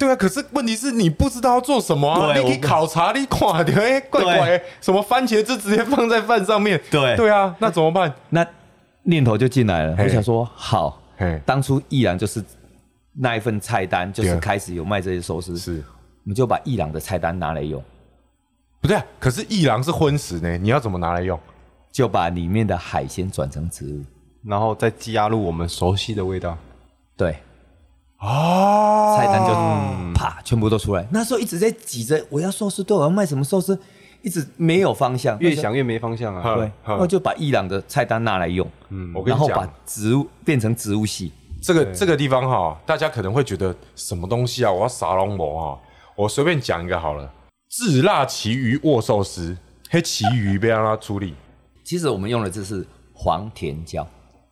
[0.00, 2.34] 对啊，可是问题是你不知道要做什么啊？
[2.34, 6.80] 你可以考察，你看，哎，怪怪，什么番茄汁直接放在饭上面？
[6.90, 7.14] 对。
[7.16, 8.10] 对啊，那怎么办？
[8.30, 8.46] 那
[9.02, 11.02] 念头就进来了，我想说好，
[11.44, 12.42] 当初一郎就是
[13.12, 15.84] 那一份菜单，就是开始有卖这些寿司，是，
[16.24, 17.82] 我们就把一郎的菜单拿来用，
[18.80, 21.38] 不对，可是一郎是荤食呢，你要怎么拿来用？
[21.92, 24.00] 就把里面的海鲜转成植物，
[24.44, 26.56] 然后再加入我们熟悉的味道，
[27.16, 27.36] 对，
[28.20, 31.06] 哦，菜单就啪全部都出来。
[31.10, 33.78] 那时候一直在挤着，我要寿司，对，我要卖什么寿司？
[34.22, 36.54] 一直没有方向，越想越没方向啊！
[36.54, 41.32] 对，然后就把伊朗的菜单拿来用，嗯，我跟你，然后把植物变成植物系。
[41.62, 44.70] 这个这个地方哈，大家可能会觉得什么东西啊？
[44.70, 45.78] 我要撒龙膜啊，
[46.14, 47.32] 我随便讲一个好了。
[47.70, 49.56] 炙辣旗鱼握寿司，
[49.88, 51.34] 黑旗鱼被让它处理。
[51.82, 54.06] 其实我们用的这是黄甜椒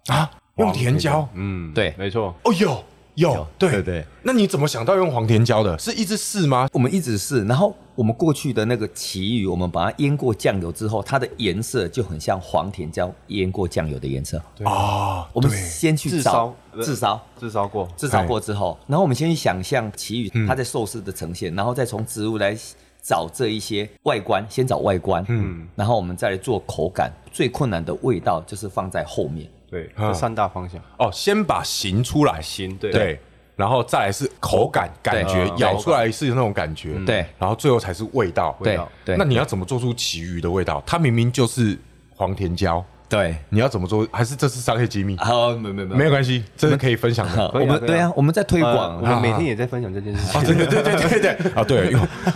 [0.07, 2.35] 啊，用甜椒，嗯，对，没错。
[2.45, 2.83] 哦哟。
[3.19, 5.77] 有对对对，那你怎么想到用黄甜椒的？
[5.79, 6.69] 是一直试吗？
[6.73, 15.29] 我们一直试，然后我们过去的那个奇鱼，我们把它腌过酱油之后，它的颜色就很像黄甜椒腌过酱油的颜色啊。
[15.33, 22.57] 我们先去炙烧，炙烧，炙烧过，炙烧过之后，然后我们先去想象奇鱼它在寿司的呈现，然后再从植物来
[23.03, 27.13] 找这一些外观，先找外观，嗯，然后我们再来做口感。
[27.33, 29.49] 最困难的味道就是放在后面。
[29.71, 30.81] 对，这三大方向。
[30.99, 32.91] 哦，先把形出来，形对。
[32.91, 33.21] 对，
[33.57, 38.89] 然后再来是口感感觉，咬出来是那种感觉，对，然后最后才是味道，味道。
[39.05, 40.83] 对，那你要怎么做出其余的味道？
[40.87, 41.77] 它明明就是
[42.15, 44.07] 黄甜椒，对，你要怎么做？
[44.13, 45.17] 还是这是商业机密？
[45.19, 47.51] 好，没没没，没有关系，这是可以分享的。
[47.53, 50.45] 我们对啊，我们在推广，我们每天也在分享这件事情。
[50.45, 51.91] 对对对对对对，啊对，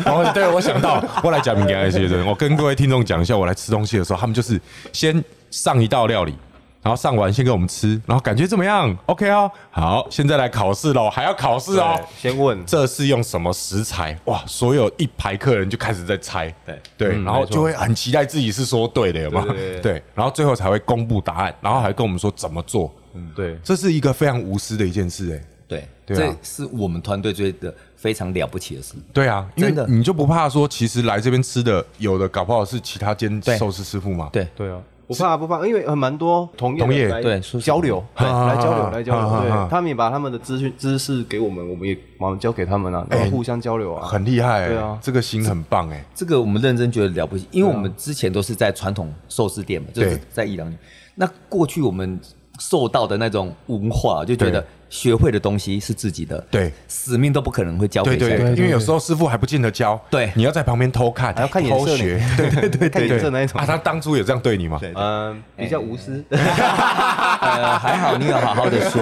[0.05, 4.61] 然后对我想到，我来讲明给那些人，我跟各位听众讲一下，我来吃东西的时候，他们就是
[4.93, 6.35] 先上一道料理。
[6.83, 12.01] 然后上完先给我们吃，然后感觉怎么样？OK 哦，好，现在来考试喽，还要考试哦。
[12.19, 14.19] 先问这是用什么食材？
[14.25, 19.47] 哇，所有一排客人就开始在猜，对对，然后就会很期待自己是说对的，有吗？
[19.81, 22.93] 对，然后最后才会公布答案，然后还跟我们说怎么做。
[23.15, 28.95] 嗯，对，这是一个非常无私的一件事，哎，对，这是我们团队觉得非常了不起的事。
[29.13, 34.29] 对啊，因为你就不怕说，其实来这边吃的有的搞不好是其他间寿司师傅吗？
[34.33, 34.81] 对对啊。
[35.13, 50.73] 不怕不怕，因为很蛮多同业业对交流，来交流来交流，对，他们也把他们的资讯知识给我们，我们也马上交给他们啊，然后互相交流啊，很厉害，对啊，这个心很棒哎，这个我们认真觉得了不起，因为我们之前都是在传统寿司店嘛，就是在一郎，
[51.15, 52.19] 那过去我们
[52.59, 54.65] 受到的那种文化，就觉得。
[54.93, 63.59] 学会的东西是自己的，对，使命都不可能会教给谁，因为有时候师傅还不见得教，对，你要在旁边偷看，还要看颜色， 对对对，看颜色那一种。
[63.59, 64.79] 啊，他当初有这样对你吗？
[64.95, 69.01] 嗯，比较无私， 呃，还好你有好好的说，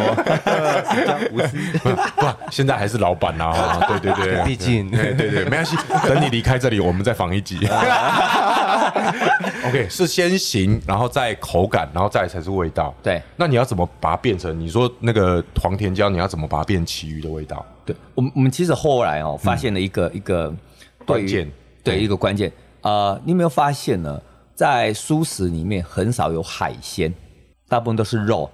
[0.95, 3.53] 比较无私， 不，现在还是老板呐，
[3.89, 7.59] 对对对，毕竟，对对对，没关系，等你离开这里，我们再访一集。
[9.69, 12.95] OK，是先形，然后再口感，然后再才是味道。
[13.03, 14.59] 对，那你要怎么把它变成？
[14.59, 17.65] 你说那个黄甜椒，你要怎么把它变其余的味道？
[17.85, 20.55] 对，我们我们其实后来哦，发现了一个、嗯、一个
[21.07, 21.51] 关键，
[21.83, 22.53] 对，一个关键。
[22.83, 24.21] 呃，你有没有发现呢？
[24.55, 27.13] 在素食里面很少有海鲜，
[27.69, 28.51] 大部分都是肉，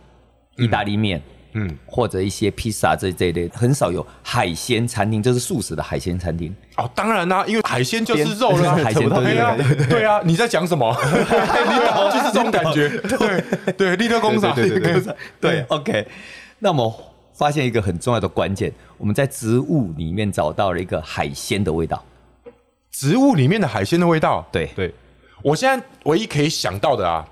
[0.57, 1.19] 意大利面。
[1.19, 6.55] 嗯嗯，或者一些披萨这这一类，很少有海鲜餐厅，就是素食的海鲜餐厅。
[6.77, 9.57] 哦，当然啦，因为海鲜就是肉了， 海鲜对啊，
[9.89, 10.93] 对啊，你在讲什么？
[12.13, 16.07] 就是这种感觉， 对对，立特工厂，对对对，对，OK。
[16.59, 16.95] 那么
[17.33, 22.05] 发现一个很重要的关键，我们在植物里面找到了一个海鲜的味道。
[22.93, 24.95] 植物里面的海鲜的味道，对对，
[25.43, 27.27] 我现在唯一可以想到的啊。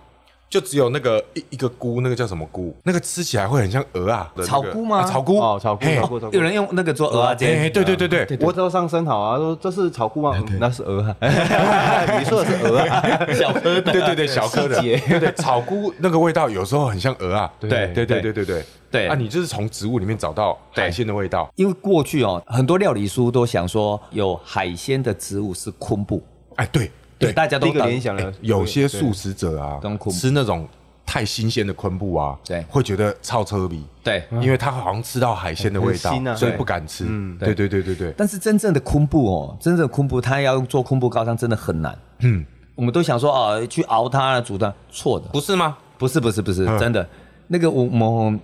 [0.55, 2.73] 就只有那个一一个菇，那个叫什么菇？
[2.85, 5.03] 那个吃起来会很像鹅啊，草菇吗？
[5.03, 5.85] 草菇哦，草菇。
[6.31, 8.39] 有人用那个做鹅啊煎，对对对对。
[8.41, 10.41] 我都上生蚝啊，说这是草菇吗？
[10.61, 11.17] 那是鹅啊。
[12.21, 13.03] 你说的是鹅啊，
[13.35, 13.83] 小颗的。
[13.83, 14.81] 对对对，小颗的。
[14.81, 17.53] 对对，草菇那个味道有时候很像鹅啊。
[17.59, 18.65] 对对对对对对。
[18.93, 21.51] 对啊，你就是从植物里面找到海鲜的味道。
[21.57, 26.23] 因为过去哦，很多料理书都想说有海鲜的植物是昆布。
[26.55, 26.89] 哎，对。
[27.25, 28.33] 对，大家都联想了。
[28.41, 30.69] 有些素食者啊，吃那种
[31.07, 33.85] 太新鲜的昆布啊，对，会觉得超车鼻。
[34.03, 37.05] 对，因为他好像吃到海鲜的味道，所以不敢吃。
[37.09, 38.15] 嗯，对对对对对。
[38.17, 41.97] 但是真正的昆布哦，真正的昆布，他要做昆布高汤真的很难。
[42.21, 45.77] 嗯，我们都想说啊，去熬它、煮它，错的，不是吗？
[45.99, 47.07] 不是不是不是，真的。
[47.47, 48.35] 那个我我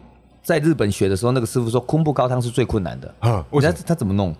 [0.42, 3.14] 在日本学的时候，那个师傅说昆布高汤是最困难的。
[3.22, 4.34] 嗯，我觉得他怎么弄？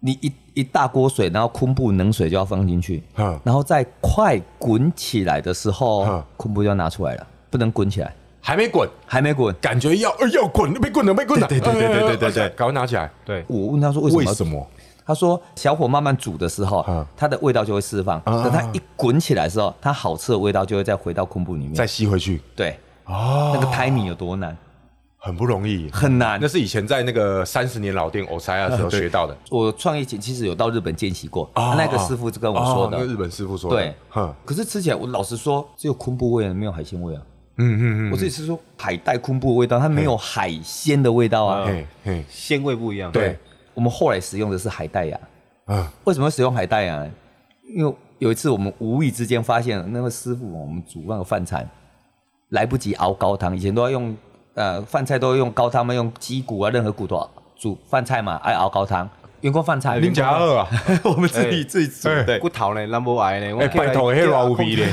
[0.00, 3.02] 你一一大锅水，然后昆布冷水就要放进去，
[3.44, 13.10] 然后在快滚起来的时候，昆布就要拿出来了，不能滚起来，还没滚，还没滚，感觉要要滚，没滚了，没滚了，对对对对对对对，赶快拿起来。
[13.24, 14.24] 对，我问他说为什么？
[14.24, 14.66] 为什么？
[15.06, 16.86] 他说小火慢慢煮的时候，
[17.16, 22.40] 它的味道就会释放，等它一滚起来的时候，它好吃的味道就会再回到昆布里面，再吸回去。
[22.54, 24.56] 对，哦，那个 timing 有多难？
[25.22, 26.38] 很不容易，很难。
[26.40, 29.36] 那是以前在那个三十年老店欧塞亚的时候 学到的。
[29.50, 32.96] 我创业前其实有到日本见习过，那个师傅就跟我说的。
[32.96, 33.76] 那个日本师傅说的。
[33.76, 33.94] 对，
[34.46, 37.22] 可是吃起来，我老实说，只有昆布味，没有海鲜味啊。
[37.56, 38.10] 嗯嗯嗯。
[38.10, 41.66] 我自己是说海带昆布的味道，它没有海鲜的味道啊。
[41.66, 43.12] 嘿，嘿，鲜味不一样。
[43.12, 43.38] 对，
[43.74, 45.20] 我们后来使用的是海带芽。
[45.66, 45.86] 嗯。
[46.04, 47.06] 为什么使用海带芽？
[47.76, 51.68] 因为有一次我们无意之间发现，那个师傅我们煮那个饭菜
[52.48, 54.16] 来不及熬高汤，以前都要用。
[54.60, 57.26] 呃，饭菜都用高汤嘛，用鸡骨啊，任何骨头
[57.58, 59.08] 煮饭菜嘛，爱熬高汤。
[59.40, 60.68] 员工饭菜，零加二啊，
[61.02, 62.10] 我们自己自己煮。
[62.26, 64.84] 对，骨头呢，那么矮呢，哎，拜托，黑老无比的。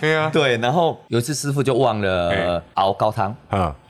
[0.00, 0.56] 对啊， 对。
[0.56, 3.36] 然后有一次师傅就忘了熬高汤，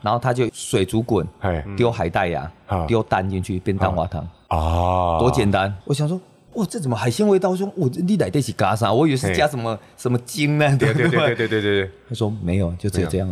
[0.01, 1.25] 然后他就水煮滚，
[1.77, 2.51] 丢海带芽，
[2.87, 4.21] 丢蛋进去变蛋花汤。
[4.49, 5.73] 啊，多简单！
[5.85, 6.19] 我想说，
[6.55, 7.51] 哇，这怎么海鲜味道？
[7.51, 8.91] 我说，我你来得起加啥？
[8.91, 10.77] 我以为是加什么什么精呢？
[10.77, 11.91] 对对对对对对对。
[12.09, 13.31] 他说没有，就只有这样。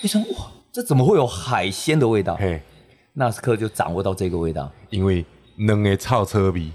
[0.00, 0.02] 呢。
[0.02, 2.36] 你想哇，这怎么会有海鲜的味道？
[2.36, 2.60] 嘿，
[3.12, 5.24] 纳斯克就掌握到这个味道，因为
[5.56, 6.70] 两个臭车味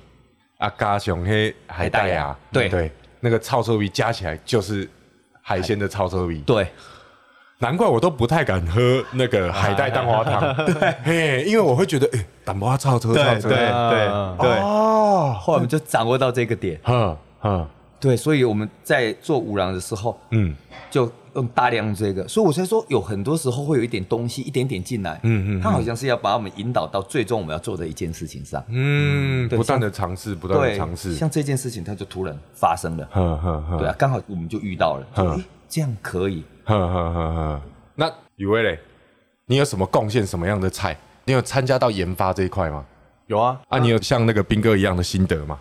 [0.58, 4.88] 啊，加上黑海带啊，对对，那个臭车味加起来就是
[5.42, 6.38] 海鲜的臭车味。
[6.40, 6.68] 对，
[7.60, 10.56] 难怪我都不太敢喝那个海带蛋花汤。
[10.66, 13.50] 对，嘿，因为我会觉得，哎，蛋花臭车，臭车。
[13.50, 13.68] 对对
[14.40, 16.80] 对哦，后来我们就掌握到这个点。
[16.86, 17.68] 嗯嗯，
[18.00, 20.56] 对，所以我们在做五郎的时候，嗯，
[20.92, 21.10] 就。
[21.36, 37.62] 用大量这个，所以我才说有很多时候会有一点东西一点点进来，嗯嗯，他好像是要把我们引导到最终我们要做的一件事情上，嗯，不断的尝试，不断的尝试，像这件事情它就突然发生了，呵呵呵，对啊，刚好我们就遇到了，哎，这样可以，呵呵呵呵。
[37.96, 38.80] 那雨薇嘞，
[39.46, 40.26] 你有什么贡献？
[40.26, 40.98] 什么样的菜？
[41.26, 42.86] 你有参加到研发这一块吗？
[43.28, 45.60] 有啊，啊，你有像那个斌哥一样的心得吗？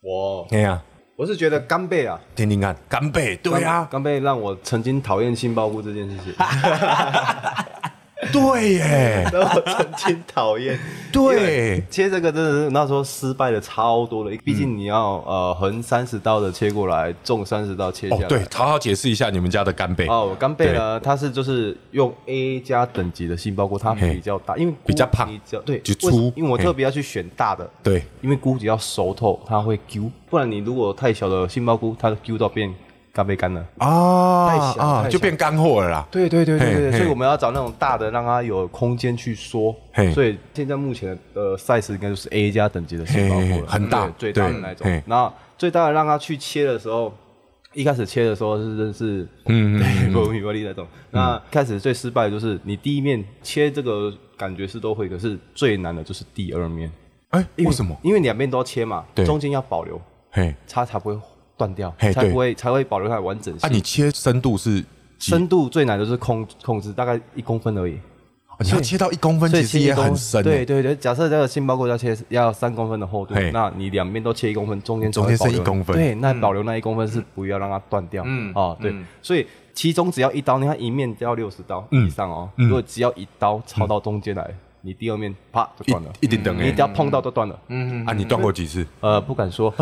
[0.00, 0.82] 我，对呀。
[1.14, 6.34] 我是觉得干贝啊，听听看，干贝，对啊，干贝让我曾经讨厌杏鲍菇这件事情。
[8.30, 10.78] 对耶， 然后曾经讨厌。
[11.12, 18.28] 对，切这个真的是那时候失败的超多的，毕竟你要呃横三十刀的切过来，纵三十刀切下来。
[18.28, 20.06] 对，好好解释一下你们家的干贝。
[20.06, 25.28] 哦，干贝呢，它是就是用 A 加等级的杏鲍菇，它比较大，因为比较胖，
[25.64, 26.32] 对，就粗。
[26.36, 32.72] 因为我特别要去选大的，对，因为菇只要熟透，它会揪，不然你如果太小的杏鲍菇，它揪到变。
[33.12, 36.08] 干贝干了啊，太小就变干货了啦。
[36.10, 39.74] 对对对对对，所以我们要找那种大的，让它有空间去缩。
[40.14, 45.02] 所以现在目前的 size 应该就是 A 加等级的杏鲍菇，很大，最大的那种。
[45.06, 47.12] 然后最大的让它去切的时候，
[47.74, 50.86] 一开始切的时候是认识，嗯嗯，不米波利那种。
[51.10, 56.90] 那开始最失败的就是你第一面切这个感觉是都会，可是最难的就是第二面。
[57.28, 57.94] 哎，为什么？
[58.02, 61.18] 因为两面都要切嘛，中间要保留，嘿，它才不会。
[61.62, 63.68] 断掉，才不会才会保留它的完整性。
[63.68, 64.84] 啊，你切深度是
[65.18, 67.98] 深度最难的是控控制，大概一公分而已。
[68.58, 70.42] 你要切到一公分，其实也很深。
[70.42, 75.96] 对对对，假设这个杏鲍菇要切要三公分的厚度，那你两边都切一公分，中间中间是一公分。
[75.96, 78.22] 对，那保留那一公分是不要让它断掉。
[78.26, 82.48] 嗯哦，对，所以其中只要一刀，你看一面都要六十刀以上哦。
[82.56, 84.54] 如果只要一刀插到中间来。
[84.84, 87.56] 你第二面啪就断了，一定等，你只要碰到都断了。
[87.68, 88.84] 嗯，啊，你断过几次？
[89.00, 89.72] 呃，不敢说。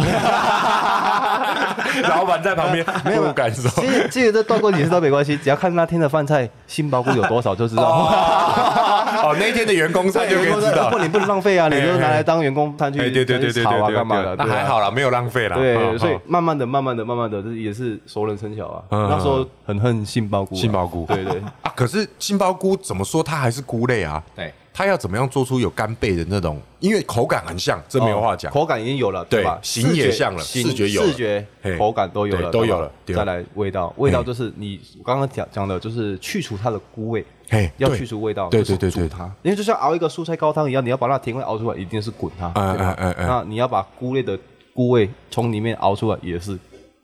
[2.03, 3.69] 老板在旁边，没有敢说。
[3.71, 7.83] 其实，其实这断过几次都没关系，只要看那天的饭菜杏鲍菇有多少就知道。
[7.83, 10.91] 哦， 那一天的员工餐就可以知道。
[10.91, 14.37] 不，你不能浪费啊，你就拿来当员工餐去，对对对对，炒啊干嘛的？
[14.37, 15.57] 那还好啦，没有浪费啦。
[15.57, 18.85] 对，所以慢慢的、慢慢的、慢慢的，这也是熟能生巧啊。
[18.91, 20.55] 那时候很恨杏鲍菇。
[20.55, 24.23] 杏鲍菇，对对啊，可是杏鲍菇怎么说，它还是菇类啊。
[24.37, 24.53] 对。
[24.81, 26.59] 它要怎么样做出有干贝的那种？
[26.79, 28.51] 因为口感很像，这没有话讲。
[28.51, 29.59] 口感已经有了，对吧？
[29.63, 31.47] 形也像了，视觉有，视觉、
[31.79, 32.91] 口感都有了，都有了。
[33.05, 37.23] 再来味道，味道就是你刚刚讲讲的，就是去除它的菇味。
[37.51, 39.31] 嘿，要去除味道，对对对对，煮它。
[39.43, 43.15] 因为就像熬一个蔬菜高汤一样，你要把那甜味熬出来，一定是滚它，对吧？
[43.19, 44.39] 那你要把菇类的。
[44.73, 46.57] 菇味从里面熬出来也是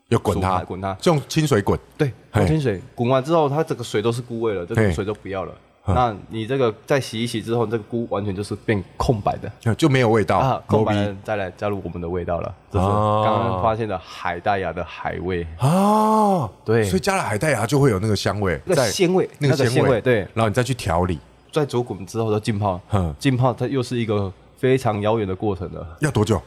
[0.07, 1.77] 要滚它，滚它，用清水滚。
[1.97, 5.53] 对，用清水滚完之后，它整个水都是菇味了，这个水都不要了。
[5.87, 10.61] 那你这个再洗一洗之后，这个菇完全就是变空白的，就没有味道啊。
[10.67, 16.49] 空白的再来加入我们的味道了，这是刚刚发现的海带芽的海味啊。
[16.65, 20.01] 对，所以加了海带芽就会有那个香味，那个鲜味，那个鲜味。
[20.01, 21.17] 对，然后你再去调理，
[21.53, 22.81] 在煮滚之后的浸泡，
[23.17, 25.97] 浸泡它又是一个非常遥远的过程了。
[26.01, 26.41] 要多久？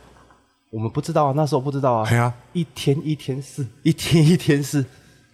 [0.70, 2.07] 我们不知道啊，那时候不知道啊。
[2.07, 4.84] 对啊，一天一天试，一天一天试，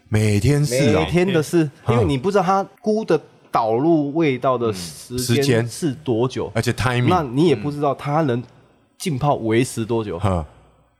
[0.08, 3.20] 每天试，每天的试，因为你不知道它菇的。
[3.56, 6.52] 导入味道的时间是多久？
[6.54, 8.42] 而且 timing，那你也不知道它能
[8.98, 10.20] 浸泡维持多久。
[10.22, 10.44] 嗯、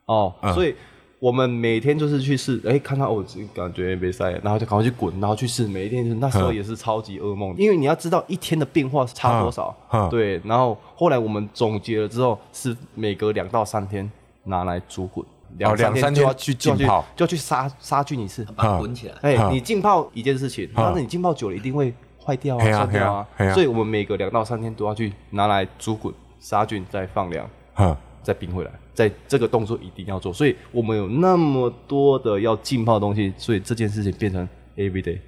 [0.06, 0.74] 哦，嗯、所以
[1.18, 5.68] 我们每天就是去试，哎、欸，看到哦，感觉没塞，然后就赶快去滚，然后去试。
[5.68, 9.76] 每一天那时候也是超级噩梦，嗯、因为你要知道一天的变化差多少。
[9.92, 14.10] 嗯嗯、对，然后后来我们总结了之后，是每隔两到三天
[14.44, 15.22] 拿来煮滚，
[15.58, 19.14] 两两三天就要去浸泡，就要去杀杀菌一次，把它滚起来。
[19.20, 21.92] 哎、欸，你浸泡一件事情，但是你浸泡久了一定会。
[22.26, 23.28] 坏掉啊，坏掉啊！
[23.54, 27.48] 所以我们每隔两到三天都要去拿来煮滚、杀菌，再放凉，
[28.22, 28.70] 再冰回来。
[28.92, 35.18] 在这个动作一定要做，所以我们有那么多的要浸泡的东西，所以这件事情变成 every day。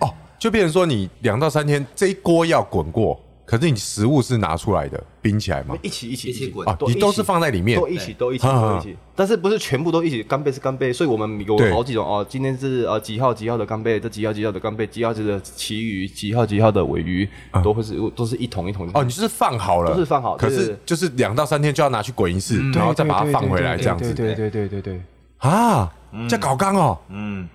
[0.00, 3.20] 哦，就变成说你两到三天这一锅要滚过。
[3.50, 5.76] 可是你食物是拿出来的，冰起来吗？
[5.82, 6.78] 一起一起一起滚啊！
[6.86, 10.22] 你都是放在里面，都一起都一起都一起，但是不是全部都一起？
[10.22, 12.24] 干贝是干贝，所以我们有好几种哦。
[12.28, 17.28] 今天是呃几号几号的干贝，这几号几号的干贝，几号几号的旗鱼，几号几号的尾鱼，
[17.64, 19.02] 都会是都是一桶一桶哦。
[19.02, 24.14] 你就是放好了，都是放好，可是就是两到三天就要拿去滚一次，然后再把它放回来这样子。
[24.14, 25.02] 对对对对对
[25.38, 25.92] 啊，
[26.28, 27.48] 在搞缸哦，嗯，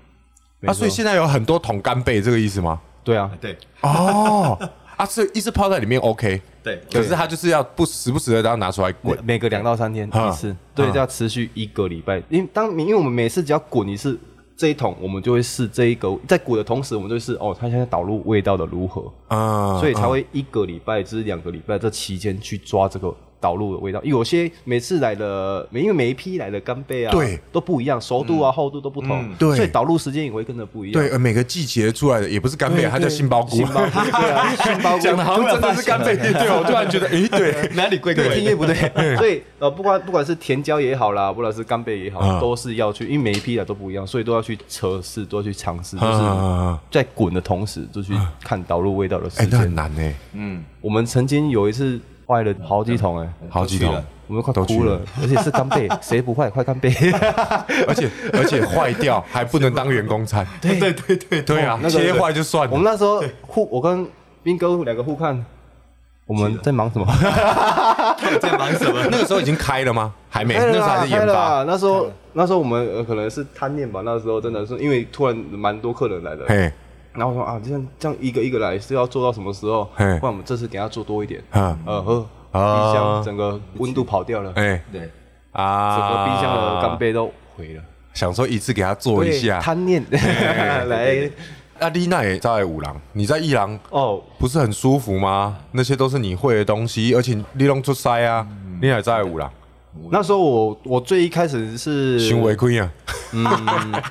[0.66, 2.82] 啊，所以现在有很多桶干贝，这个意思吗？
[3.02, 4.60] 对啊，对哦。
[4.98, 12.22] 啊，是一直泡在里面 OK，对，可是它就是要不时不时的，然后拿出来滚，每个两到三天一次，对，要持续一个礼拜。
[12.30, 14.18] 因为当因为我们每次只要滚一次
[14.56, 23.14] 这一桶，我们就会试这一个，在滚的同时，我们就会试哦，它现在导入味道的如何啊，所以才会一个礼拜至两个礼拜这期间去抓这个。
[23.46, 31.00] 导入的味道，有些每次来的，因为每一批来的干贝啊，对，都不一样，熟度啊、厚度都不同，对，所以导入时间也会跟着不一样。
[31.00, 33.56] 对，而每个季节出来的也不是干贝，它叫杏鲍菇。
[33.56, 35.04] 杏鲍菇， 对啊，杏鲍菇。
[35.04, 38.34] 讲的好像真的是干贝， 对，我突然觉得，哎，对，哪里怪怪的？
[38.34, 38.74] 听音不对，
[39.18, 49.46] 所以呃，不管不管是甜椒也好啦，不管是干贝也好，都是要去，因为每一批来都不一样，所以都要去测试，都要去尝试，就是在滚的同时，就去看导入味道的时间。
[49.46, 50.14] 哎，那很难呢。
[50.34, 54.04] 嗯，我们曾经有一次坏了好几桶，哎，好几桶。
[54.28, 56.50] 我们快哭了，而且是干贝， 谁不坏？
[56.50, 56.90] 快干贝！
[57.88, 60.44] 而且而且坏掉还不能当员工餐。
[60.60, 61.80] 对对对对对啊！
[61.88, 62.72] 切坏就算了。
[62.72, 64.08] 我们那时候互，我跟
[64.42, 65.46] 斌哥两个互看，
[66.26, 67.06] 我们在忙什么？
[68.42, 69.00] 在忙什么？
[69.12, 70.12] 那个时候已经开了吗？
[70.28, 71.64] 还没，那时候还是研发。
[71.64, 74.02] 那时候那时候我们可能是贪念吧。
[74.04, 76.48] 那时候真的是因为突然蛮多客人来的，
[77.16, 79.86] 然后说啊，这样这样一个一个来是要做到什么时候？
[79.96, 81.42] 不然我们这次给他做多一点。
[81.52, 82.28] 嗯呃呵。
[82.56, 82.64] 冰
[82.94, 85.12] 箱整个温度跑掉了，哎，对，
[85.52, 87.84] 啊，整个冰箱的干杯都毁了。
[88.14, 91.30] 想说一次给他做一下，贪念 来。
[91.80, 95.58] 阿丽娜也在五郎，你在一郎哦，不是很舒服吗？
[95.74, 98.48] 那些都是你会的东西，而且你弄出塞啊，
[98.82, 99.52] 你也在五郎。
[100.10, 102.90] 那时候我我最一开始是行为亏啊，
[103.34, 104.02] 嗯。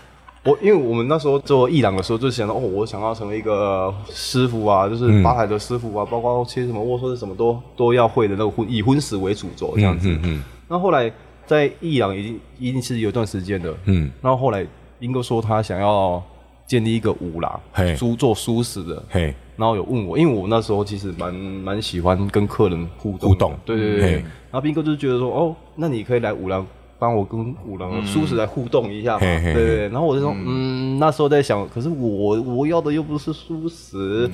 [0.45, 10.11] 我因为我们那时候做艺廊的时候，就想到哦，我想要成为一个师傅啊，就是吧台的师傅啊，包括切什么卧是什么都都要会的那个荤以荤食为主轴这样子。
[10.11, 10.42] 嗯嗯。
[10.68, 11.11] 那后来
[11.47, 13.74] 在艺廊已经已经是有一段时间了。
[13.86, 14.11] 嗯。
[14.20, 14.66] 然后后来
[15.01, 16.22] 英哥说他想要
[16.66, 19.34] 建立一个五廊，嘿，做做蔬食的，嘿。
[19.57, 23.30] 然后有问我，因为我那时候其实蛮蛮喜欢跟客人互动。
[23.30, 23.57] 互动。
[23.64, 24.12] 对对对。
[24.12, 26.66] 然后斌哥就觉得说，哦，那你可以来五廊。
[27.05, 29.88] 帮我跟五郎叔叔来互动一下嘛，对对。
[29.90, 34.26] 然后我就说，嗯，那时候在想，可是我我要的又不是蔬食，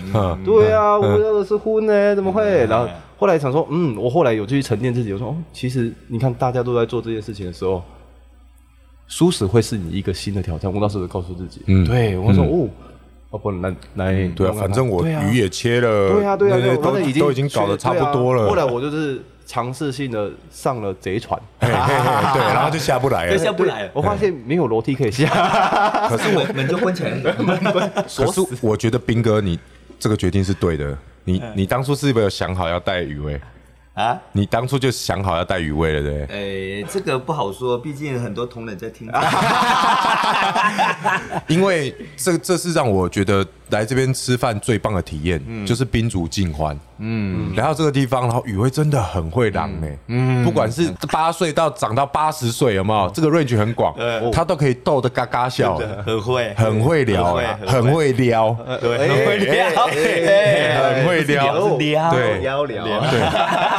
[0.45, 2.65] 对啊，我要的是婚呢，怎么会？
[2.67, 7.83] 然后后来想说，嗯，我后来有去沉淀自己，我说，哦，其实你看大家都在做这件事情的时候，
[9.09, 10.73] 蔬食会是你一个新的挑战。
[10.73, 12.69] 我那时候告诉自己，嗯，对，我说，哦，
[13.31, 18.49] 哦不，来来，对啊，反正我鱼也切了，对啊对啊，都已经都已经搞得差不多了。
[18.49, 19.21] 后来我就是。
[19.51, 21.69] 尝试性的上了贼船，对，
[22.55, 23.91] 然后就下不来了，下不来了。
[23.93, 25.27] 我发现没有楼梯可以下，
[26.09, 28.05] 可是我门就关起来 了。
[28.07, 29.59] 可是我觉得斌哥，你
[29.99, 30.97] 这个决定是对的。
[31.25, 33.41] 你你当初是不是有想好要带雨薇
[33.95, 34.17] 啊？
[34.31, 36.37] 你当初就想好要带雨薇了，对不对？
[36.83, 39.11] 诶，这个不好说，毕竟很多同仁在听。
[41.49, 46.79] 因为这这是让我觉得来这边吃饭最棒的体验，嗯、就是宾主尽欢。
[46.99, 49.87] 嗯，来到这个地方，然后宇威真的很会狼呢。
[50.09, 53.11] 嗯，不管是八岁到长到八十岁，有没有？
[53.11, 53.95] 这个 range 很广，
[54.31, 57.35] 他都可以逗得嘎嘎笑，很会，很会聊，
[57.67, 63.21] 很会撩，对，很会撩，很会撩，撩，对，撩撩，对，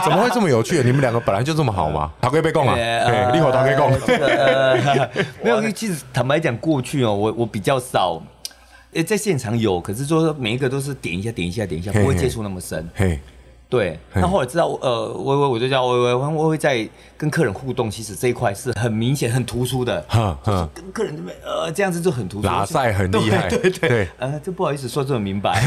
[0.03, 0.81] 怎么会这么有趣？
[0.83, 2.11] 你们两个本来就这么好吗？
[2.19, 3.91] 陶哥被供啊，对，立火陶哥供。
[5.43, 8.19] 没有，其实坦白讲，过去哦，我我比较少。
[8.93, 12.85] 诶，在现场有，可是说每一个都是点一下，点一下，点一下，不会接触那么深。
[12.93, 13.17] 嘿，
[13.69, 13.97] 对。
[14.13, 16.85] 那后来知道，呃，微微，我就叫微微，微微在
[17.17, 20.03] 跟客人互动，其实这一块是很明显、很突出的。
[20.09, 20.37] 哈，
[20.73, 22.47] 跟客人这边，呃，这样子就很突出。
[22.47, 23.47] 拉赛很厉害。
[23.47, 24.07] 对对对。
[24.17, 25.61] 呃，这不好意思说这么明白。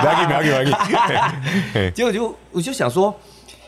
[0.00, 1.92] 不要紧，不要紧，不要紧。
[1.94, 3.14] 结果就我就想说，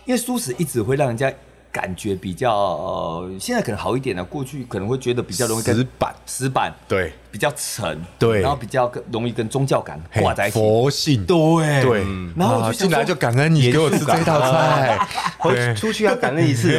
[0.07, 1.33] 因为蔬食一直会让人家。
[1.73, 4.23] 感觉比较呃，现在可能好一点了。
[4.23, 10.59] 过去可能会觉得比较容易跟死板，死板对，比较沉对，然后比较跟容易跟宗教感挂在一起。
[10.59, 11.25] 佛性。
[11.25, 11.83] 对。
[11.83, 12.05] 对，
[12.37, 14.99] 然后进来就感恩你给我吃这道菜，
[15.41, 16.70] 回出去要感恩一次，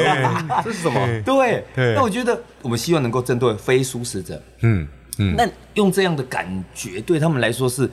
[0.63, 1.21] 这是什么？
[1.25, 1.65] 对，
[1.95, 4.87] 那我觉得我们希望能够针对非素食者，嗯
[5.17, 7.89] 嗯，那用这样的感觉对他们来说是。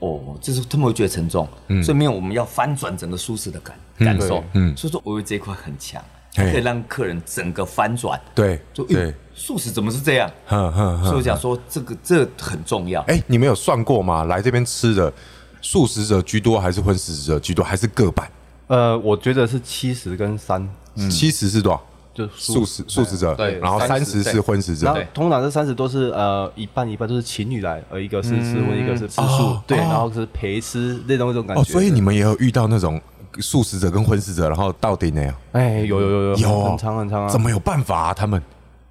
[0.00, 6.00] 哦，就是他们会觉得沉重，嗯，所以没有我们要翻转整个舒适的感感受，嗯，所以说我觉得这一块很强，
[6.38, 10.30] 可以让客人整个翻转，对，就对，素食怎么是这样？
[10.46, 13.00] 哼哼，所以我讲说这个这很重要。
[13.02, 14.24] 哎，你们有算过吗？
[14.24, 15.12] 来这边吃的
[15.60, 18.30] 素食者居多还是荤食者居多，还是各半？
[18.68, 20.68] 呃，我觉得是七十跟三，
[21.10, 21.82] 七十是多少？
[22.14, 31.62] 就素食素食者，对，然后三十是荤食者，然后通常这三十都是呃一半一半，都是情侣来，呃一个是吃荤，一个是吃素，对，然后是陪吃那种那种感觉。
[31.62, 33.00] 哦，所以你们也有遇到那种
[33.40, 35.34] 素食者跟荤食者，然后到底那样？
[35.52, 37.28] 哎，有有有有有，很长很长啊！
[37.28, 38.14] 怎么有办法啊？
[38.14, 38.42] 他们？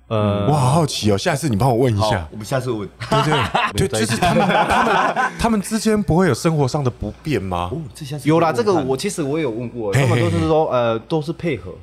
[0.08, 2.26] 呃，我好好奇哦，下次你帮我问一下。
[2.32, 2.88] 我们下次问。
[3.74, 7.70] 对对， 就是他们他们他们之间不会有生活上的不便吗？
[7.74, 11.74] 哦，这下有啦，这个我其实我也有问过，他们都是说呃都是配合。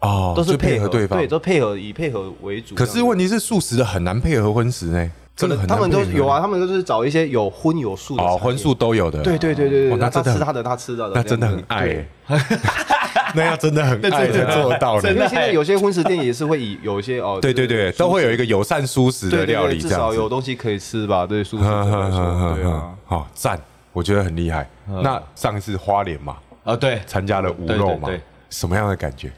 [0.00, 2.74] 哦，都是配合对方，对，都配合以配合为主。
[2.74, 5.66] 可是问题是素食的很难配合荤食呢，真的很。
[5.66, 9.22] 他们都有啊，他们都是找一些有荤有素的，哦，荤素都有的。
[9.22, 12.06] 对对对对对，那他吃他的，他吃到的，那真的很爱，
[13.34, 15.12] 那要真的很爱才 做得到的。
[15.12, 21.26] 因为现在有些荤食店也是会以有一些哦，对 对对，都会有一个友善素食的料理，至少有东西可以吃吧？
[21.26, 23.58] 对，素食对啊，好赞，
[23.92, 24.68] 我觉得很厉害。
[25.02, 28.08] 那上一次花莲嘛，啊对，参加了无肉嘛，
[28.50, 29.32] 什么样的感觉？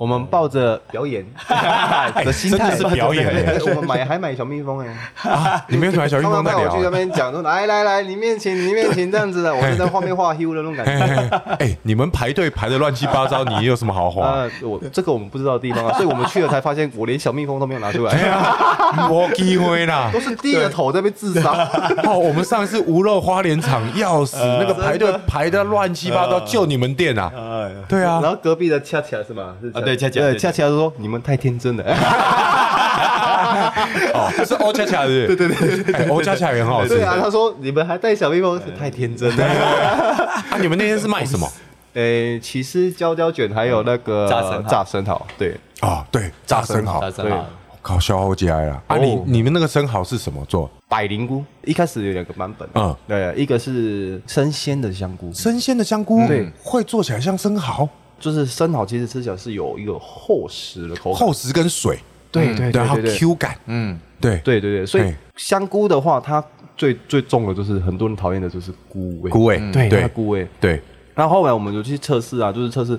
[0.00, 1.22] 我们抱着表演
[2.24, 6.62] 的心态是表演，我们买还买小蜜蜂哎，你没有买小蜜蜂在聊？
[6.62, 11.42] 我去那边讲说，来来来，你面前你面前这样子的，我就在画面画 Q 的那种感觉。
[11.58, 14.48] 哎，你们排队排的乱七八糟，你有什么好画？
[14.64, 18.14] 我这个我们不知道的地方啊， 所以我们去了才发现，我连小蜜蜂都没有拿出来。
[19.06, 21.68] 没机会啦，都是低着头在被自杀。
[22.04, 27.30] 哦，我们上一次无肉花莲场要死，那个排队排的乱七八糟，就你们店啊？
[27.86, 29.56] 对啊，然后隔壁的恰恰是吗？
[29.96, 31.84] 对，恰恰，恰恰说你们太天真了。
[34.14, 35.48] 哦，是欧恰恰是，对 对
[35.92, 36.90] 对，欧恰恰也很好吃。
[36.90, 39.44] 对啊，他说你们还带小蜜蜂是太天真了。
[40.50, 41.50] 啊，你们那天是卖什么？
[41.94, 45.26] 诶，起司焦焦卷，还有那个炸生炸生蚝。
[45.36, 47.32] 对，啊，对，炸生蚝，对，
[47.82, 48.80] 靠，消耗起来了。
[48.86, 50.70] 啊，你你们那个生蚝是什么做？
[50.88, 51.44] 百灵菇。
[51.64, 57.88] 一开始有两个版本，嗯，对，一个是生鲜的香菇，生鲜的香菇，对，会做起来像生蚝。
[58.20, 61.98] 就是生蚝，其实吃起来是有一个厚实的口感，厚实跟水，
[62.30, 64.38] 对对对，然后 Q 感，嗯，对。
[64.44, 66.44] 对对对，所以香菇的话，它
[66.76, 69.88] 最最重的就是很多人讨厌的就是菇味，菇味，对。
[69.88, 70.80] 对，菇味，对。
[71.14, 72.98] 然后后来我们就去测试啊，就是测试，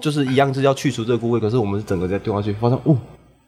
[0.00, 2.96] 就是一样是要去除这个菇味，可是我们是整个在丢下去，发现哦，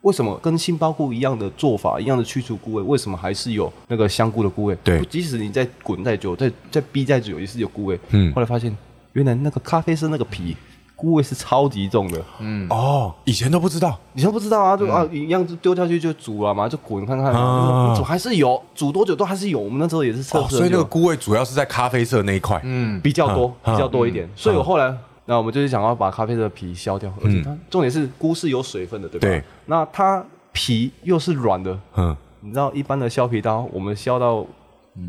[0.02, 0.38] 为什么？
[0.38, 4.76] 跟杏鲍菇一样的做法，一样的去除菇味，为什么还是有那个香菇的菇味？
[4.84, 7.98] 对，即使你再滚再久，再再逼再久，也是有菇味。
[8.10, 8.76] 嗯，后来发现
[9.14, 10.56] 原来那个咖啡是那个皮。
[11.04, 12.66] 菇味是超级重的，嗯。
[12.70, 17.30] 哦，以前都不知道，以前不知道啊，就啊一样就丢下去就煮了嘛，就滚看看，
[17.94, 19.60] 煮还是有，煮多久都还是有。
[19.60, 24.26] 我们那时候也是测试，所以那个菇味主要是在咖啡色那一块，嗯，比较多，比较多一点。
[24.34, 24.96] 所以我后来，
[25.26, 29.28] 那我们就是想要把咖啡色的皮削掉，而且它重点是菇是有水分的，对吧？
[29.28, 29.44] 对。
[29.66, 34.46] 那它皮又是软的，嗯，你知道一般的削皮刀，我们削到。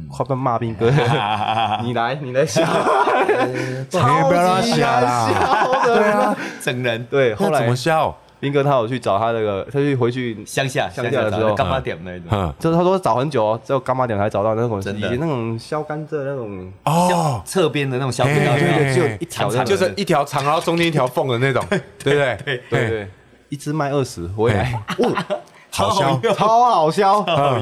[0.09, 0.89] 快被骂兵哥，
[1.83, 2.63] 你来，你来笑，
[3.89, 4.31] 超
[4.61, 7.05] 级难削，对啊，整人。
[7.05, 8.15] 对，后来怎么笑？
[8.37, 18.55] 兵哥他有去找他那个，他去回去乡下乡下的时候，干巴点那种，就是他说找很久哦，只有柑仔店才找到那种以前那种削甘蔗那种哦，侧边的那种削皮刀，
[18.93, 21.63] 只有一条，就是一条长，然后中间一条缝的那种，
[22.03, 22.37] 对不对？
[22.69, 23.07] 对对，
[23.49, 24.83] 一只卖二十，我也来。
[25.75, 27.03] 好削，超好削，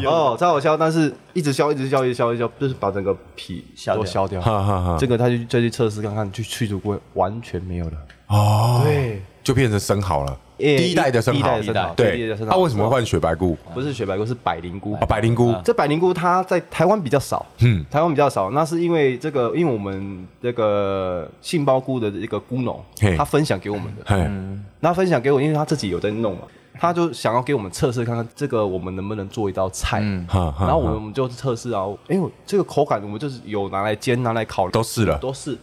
[0.06, 4.40] 哦，超好削，但是一直削，一直削，一直削，一直削，就是把整个皮都削掉。
[5.00, 7.94] 这个他就再去测试看看，去去除过完全没有了。
[8.28, 10.38] 哦，对，就变成生蚝了。
[10.58, 13.58] 第一代的生蚝，第一代的对，它为什么会换雪白菇？
[13.74, 14.96] 不是雪白菇，是百灵菇。
[15.08, 18.52] 百灵菇，这百灵菇它在台湾比较少，嗯，台湾比较少。
[18.52, 22.84] 那是因为这个，因为我们这个杏鲍菇的一个菇农，
[23.18, 26.42] 他分享给我们的，嗯，那分享给我，因为他自己有在弄嘛。
[26.80, 35.56] 他就想要给我们测试看看这个我们能不能做一道菜，嗯、然后我们我们就测试啊，哎呦，这个口感我们就是有拿来煎、拿来烤，都试了，都试。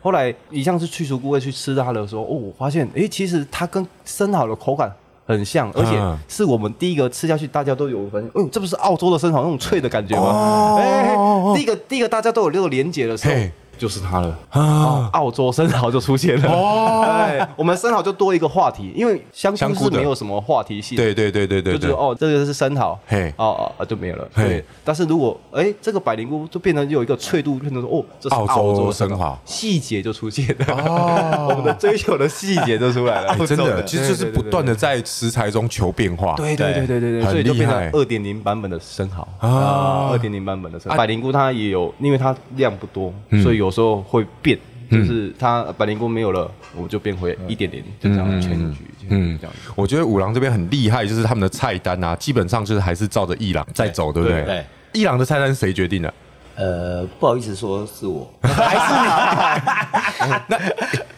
[0.00, 4.92] 后来一向是去除菇味去吃它的时候，哦，我发现，哎，其实它跟生蚝的口感
[5.26, 10.76] 很像，而且是我们第一个吃下去，大家都有分，哎呦，这不是澳洲的生蚝那种脆的感觉吗？
[10.78, 11.16] 哎，
[11.54, 13.34] 第一个第一个大家都有这个连结的时候。
[13.78, 14.38] 就是它了。
[14.50, 15.08] 啊！
[15.12, 16.50] 澳洲生蚝就出现了。
[16.50, 24.64] 哦， 我们生蚝就多一个话题，因为香菇是没有什么话题性，对对对对对，就是哦，这个是生蚝，嘿，哦哦就没有了，对。
[24.84, 30.66] 但是如果哎，这个百灵菇就变成有一个脆度，变成说哦，这是澳洲生蚝，细节就出现了。
[30.74, 39.26] 哦， 我们的追求的细节就出来了， 真的，其实就是不断的在食材中求变化，对对对对对对，所以就变成二点零版本的生蚝。
[39.38, 40.96] 啊，二点零版本的生蚝。
[40.96, 43.12] 百灵菇它也有，因为它量不多，
[43.42, 43.63] 所以有。
[43.70, 44.58] 时候会变，
[44.90, 49.54] 就是他百灵菇没有了，我就变回一点点，就这样全局，嗯，这样。
[49.74, 54.44] 我觉得五郎这边很厉害，就是他们的菜单啊，基本上就是还是照着一郎在走，对不对？
[54.44, 54.64] 对。
[54.92, 56.14] 一郎的菜单是谁决定的？
[56.56, 60.34] 呃，不好意思，说是我， 还是你？
[60.46, 60.58] 那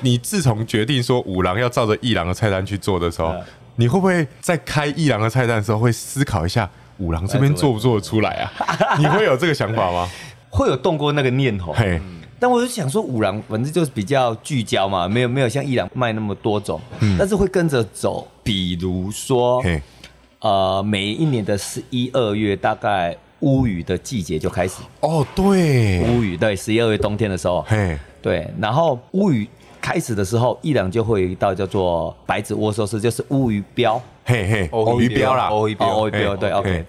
[0.01, 3.35] 你自从决定说五郎要照着一郎的菜单去做的时候，
[3.75, 6.67] 你会不会在开一郎的菜单的时候会思考一下，
[6.97, 8.97] 五郎这边做不做得出来啊？
[8.99, 10.09] 你会有这个想法吗？
[10.49, 11.71] 会有动过那个念头。
[11.75, 12.01] 嘿。
[12.39, 18.29] 但我就想说，五郎反正就是比较聚焦嘛，没有没有像一郎卖那么多种，嗯、但是会跟着走。
[18.43, 19.63] 比如说，
[20.41, 24.83] 呃，每一年的十一二月，大概乌雨的季节就开始。
[25.01, 27.99] 哦，对，乌雨对，十一二月冬天的时候，嘿。
[28.23, 29.49] 对，然后乌雨
[29.81, 36.85] 开始的时候，一郎就会有一道叫做白子握寿司，就是乌鱼标，嘿嘿，乌鱼标啦，乌鱼标，乌鱼鰾，对，OK。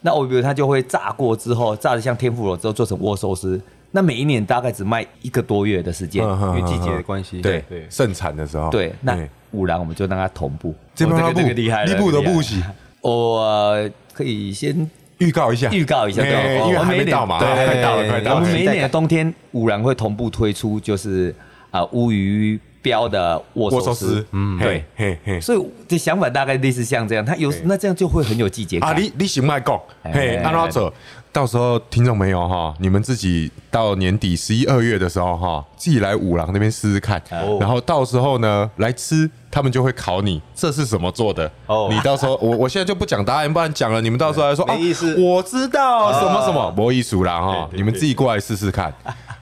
[0.00, 3.60] 那乌鱼鰾它就会炸过之后，炸得像天妇罗之后做成握寿司。
[3.90, 7.40] 那每一年大概只卖一个多月的时间，因为季节的关系。
[7.40, 8.70] 对对，盛产的时候。
[8.70, 9.18] 对，那
[9.52, 10.74] 五郎我们就让它同步。
[10.94, 12.62] 这个这个厉害了，一步都不行。
[13.00, 18.36] 我可以先预告一下，预告一下，对，因为还没到嘛，快到了，快到了。
[18.36, 21.34] 我们每一年的冬天，五郎会同步推出，就是
[21.70, 24.24] 啊乌鱼标的握寿司。
[24.32, 25.40] 嗯，对，嘿嘿。
[25.40, 28.92] 所以这想法大概类似像这样，它有那这样就会很有季节感。
[28.92, 30.92] 啊，你你喜欢讲，嘿，按怎走？
[31.38, 37.22] 到时候听众朋友哈，你们自己到年底十一二月的时候哈，自己来五郎那边试试看，
[37.60, 41.48] 然后到时候呢来吃，他们就会考你这是什么做的。
[41.66, 45.14] 哦，你到时候我我现在就不讲答案，不然讲了你们到时候来说没意思。
[45.16, 48.92] 我知道什么什么，没意思啦哈，你们自己过来试试看。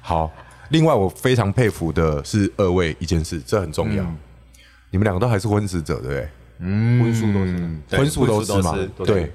[0.02, 0.30] 好，
[0.68, 4.04] 另外我非常佩服的是二位一件事，这很重要，
[4.90, 6.28] 你们两个都还是婚食者对不对？
[6.58, 9.32] 嗯，荤素都是，荤素都是嘛，对，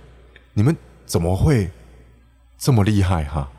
[0.53, 1.67] 你们怎么会？
[2.61, 3.49] 这么厉害哈！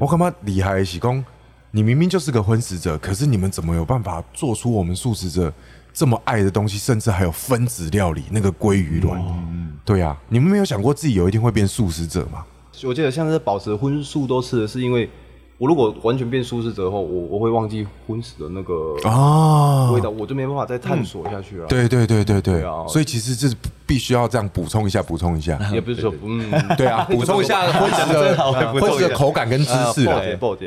[0.00, 0.82] 我干嘛厉害？
[0.82, 1.22] 喜功，
[1.70, 5.52] 你明明就是个荤食者，可是你们怎么有办法做出我们素食者
[5.92, 9.20] 这么爱的东西，甚至还有分子料理那个鲑鱼卵？
[9.20, 12.46] 嗯、对呀、啊，你们没有想过自己有一天会变素食者吗？
[12.84, 15.10] 我记得像是保持荤素都吃的是因为。
[15.56, 21.66] 我如果完全变素食者后，我我会忘记荤食的那个啊味道，我就没办法再探索下去了。
[21.68, 23.54] 对对对对对，所以其实这是
[23.86, 25.58] 必须要这样补充一下，补充一下。
[25.72, 28.36] 也不是说嗯，对啊， 补充一下荤食的
[28.72, 30.04] 荤食的口感跟知识。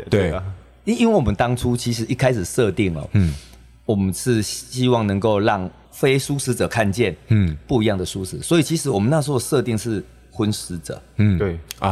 [0.10, 0.34] 对，
[0.86, 3.34] 因因为我们当初其实一开始设定了，嗯，
[3.86, 10.04] 我们是希望能够让非素食者看见，嗯，不一样的素食，所以其实我们那时候设定是。
[10.30, 11.60] 荤食者，嗯，对。
[11.80, 11.90] 啊。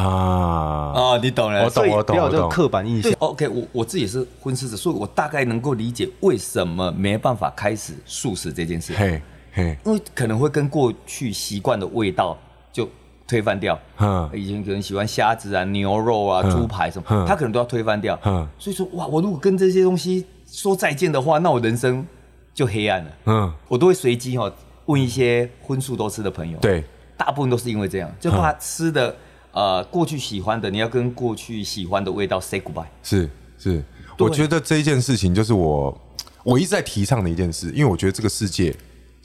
[0.94, 3.12] 啊，你懂了，我懂，我懂，不要这个刻板印象。
[3.18, 8.94] OK，我我自己也是荤食者，所以我大概能够理解为什么没办法开始素食这件事。
[8.96, 9.20] 嘿，
[9.56, 12.38] 嘿，因为可能会跟过去习惯的味道
[12.74, 12.88] 就
[13.26, 13.80] 推翻掉。
[13.98, 18.20] 嗯，以前可能喜欢虾子啊、牛肉啊、猪排什么，他可能都要推翻掉。
[18.26, 22.06] 嗯，所以说哇，我如果跟这些东西说再见的话，那我人生
[22.54, 23.12] 就黑暗了。
[23.28, 24.52] 嗯，我都会随机哈
[24.88, 26.60] 问一些荤素都吃的朋友。
[26.60, 26.84] 对。
[27.18, 29.16] 大部分都是因为这样，就怕吃的，
[29.54, 32.84] 呃，过去喜欢的，你要跟过去喜欢的味道 say goodbye。
[33.02, 33.82] 是是，
[34.20, 35.98] 我觉得这一件事情就是我
[36.44, 38.76] 我一直在提倡的一件事，因为我觉得这个世界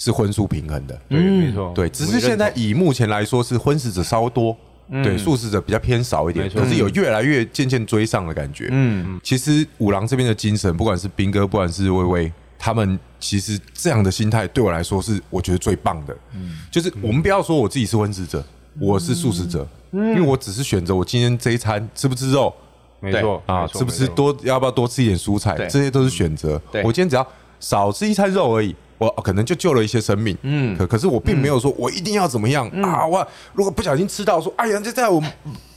[0.00, 0.98] 是荤素平衡的。
[1.08, 1.70] 对，没错。
[1.74, 4.56] 对，只是现在以目前来说是荤食者稍多，
[4.90, 8.68] 对，素食者比较偏少一点，可是有越来越渐渐追上的感觉。
[8.70, 12.32] 嗯，其实五郎这边的精神，不管是兵哥，不管是微微。
[12.62, 16.14] 他们其实这样的心态对我来说是我觉得最棒的。
[16.34, 18.44] 嗯，就是我们不要说我自己是荤食者，
[18.78, 22.52] 我是素食者，因为我只是选择我今天这一餐吃不吃肉，
[23.00, 26.60] 没错啊，吃不吃多要不要多吃一点蔬菜，这些都是选择。
[26.84, 27.26] 我今天只要
[27.60, 28.76] 少吃一餐肉而已，
[29.08, 30.36] 我可能就救了一些生命。
[30.42, 33.06] 嗯，可可是我并没有说我一定要怎么样啊！
[33.06, 35.22] 我如果不小心吃到说，哎呀，这在我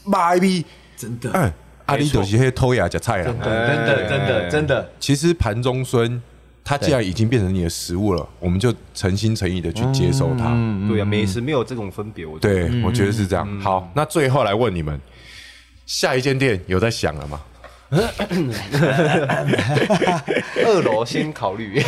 [0.04, 0.66] 妈逼，
[0.98, 1.54] 真的。
[1.86, 3.26] 阿里都是些偷牙夹菜啊！
[3.26, 4.90] 真的，真的，真的。
[5.00, 6.22] 其实盘中孙，
[6.64, 10.46] 它既然已经变成你的食物了，我们就诚心诚意的去接受它。
[10.88, 12.26] 对呀，美食没有这种分别。
[12.26, 13.60] 我对，我觉得是这样。
[13.60, 14.98] 好，那最后来问你们，
[15.86, 17.42] 下一间店有在想了吗？
[20.66, 21.80] 二楼先考虑。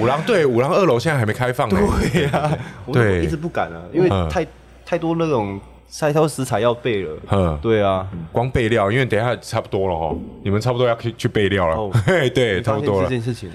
[0.00, 1.78] 五郎对，五郎二楼现在还没开放呢。
[2.12, 2.58] 对呀，
[2.92, 4.44] 对，一直不敢啊，因为太
[4.84, 5.60] 太多那种。
[5.86, 10.12] 菜挑食材要备了，嗯，对啊，光备料，因为等一下差不多了哈，
[10.42, 13.08] 你们差不多要去去备料了， 嘿，对，差不多了。
[13.08, 13.48] 这件事情，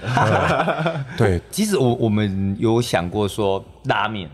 [1.18, 4.30] 对，其实我我们有想过说拉面，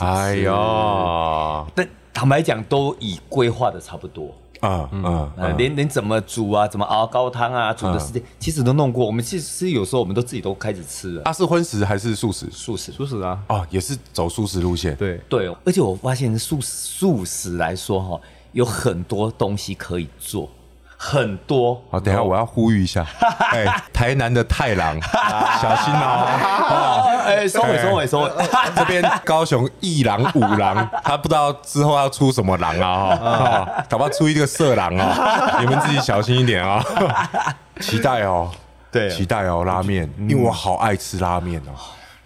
[0.00, 4.36] 哎呀，但坦白讲，都已规划的差不多。
[4.60, 9.06] 啊嗯，连连怎么煮啊，怎么熬高汤啊，煮的时间其实都弄过。
[9.06, 11.22] 我们其实有时候我们都自己都开始吃了。
[11.24, 12.46] 啊，是荤食还是素食？
[12.50, 13.42] 素食，素食啊。
[13.48, 14.94] 哦，也是走素食路线。
[14.96, 18.20] 对对，而且我发现素素食来说哈，
[18.52, 20.48] 有很多东西可以做。
[21.02, 23.06] 很多，好，等下我要呼吁一下，
[23.52, 25.00] 哎，台南的太郎，
[25.58, 28.30] 小心哦，哎，收尾收尾收尾，
[28.76, 36.84] 这边高雄一郎五郎，他不知道之后要出什么狼啊，哈，搞不好出一个色狼啊，你们自己小心一点啊，
[37.80, 38.50] 期待哦，
[38.92, 41.72] 对，期待哦，拉面，因为我好爱吃拉面哦，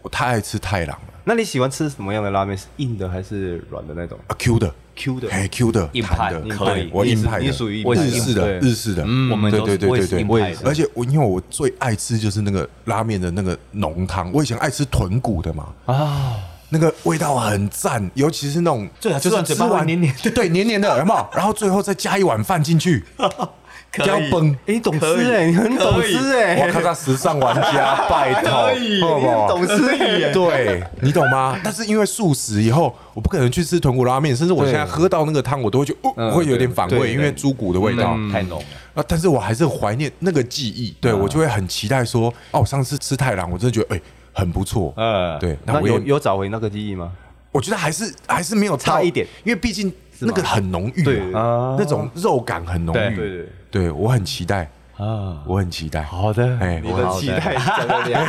[0.04, 1.14] 我太爱吃太郎了。
[1.24, 2.56] 那你喜欢吃什么样的拉面？
[2.56, 4.18] 是硬的还是软的那种？
[4.28, 4.72] 啊，Q 的。
[4.96, 16.36] Q 的，哎，Q 的，硬派的，可以，我硬派的，你属于日式的，日式的，嗯，我们对对对对对，而且我因为我最爱吃就是那个拉面的那个浓汤，我以前爱吃豚骨的嘛，啊，
[16.68, 21.28] 那个味道很赞，尤其是那种，就是吃完黏黏，对，黏黏的，有没有？
[21.34, 23.02] 然后最后再加一碗饭进去。
[23.98, 29.48] 要崩，哎，你懂吃哎，你很懂吃哎，我看看时尚玩家， 拜托？
[29.48, 31.58] 懂吃哎，对，你懂吗？
[31.62, 38.16] 但是因为素食以后，我不可能去吃豚骨拉面，甚至我现在喝到那个汤，我都会觉得哦，会有点反胃，因为猪骨的味道。
[38.32, 38.66] 太浓了。
[38.94, 44.00] 啊，但是我还是怀念那个记忆，对我就会很期待说，哦，我上次吃太郎，我真的觉得哎，
[44.32, 45.56] 很不错，嗯，对。
[45.64, 47.10] 那有有找回那个记忆吗？
[47.50, 53.48] 我觉得还是还是没有差一点，因为毕竟那个很浓郁啊，那种肉感很浓郁，对对。
[53.74, 54.70] 对，我很期待。
[54.96, 56.02] 啊，我很期待。
[56.02, 57.94] 好的，哎，你的期待真的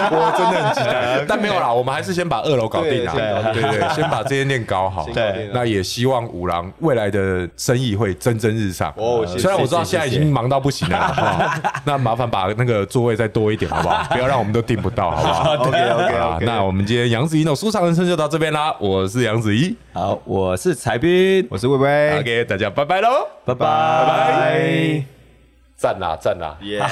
[0.10, 1.24] 我真的很期待。
[1.28, 3.12] 但没有啦，我们还是先把二楼搞定啦。
[3.52, 5.06] 对对，先把这间店搞好。
[5.12, 8.92] 对，那也希望五郎未来的生意会蒸蒸日上。
[8.96, 11.52] 哦，虽然我知道现在已经忙到不行了，
[11.84, 14.04] 那麻烦把那个座位再多一点，好不好？
[14.10, 16.46] 不要让我们都订不到，好不好？OK OK。
[16.46, 18.74] 那我们今天杨子怡的舒畅人生就到这边啦。
[18.80, 22.18] 我是杨子怡，好，我是彩斌，我是薇薇。
[22.20, 23.26] OK，大家拜拜喽。
[23.44, 25.04] 拜拜，
[25.80, 26.78] 赞啦赞啦，耶！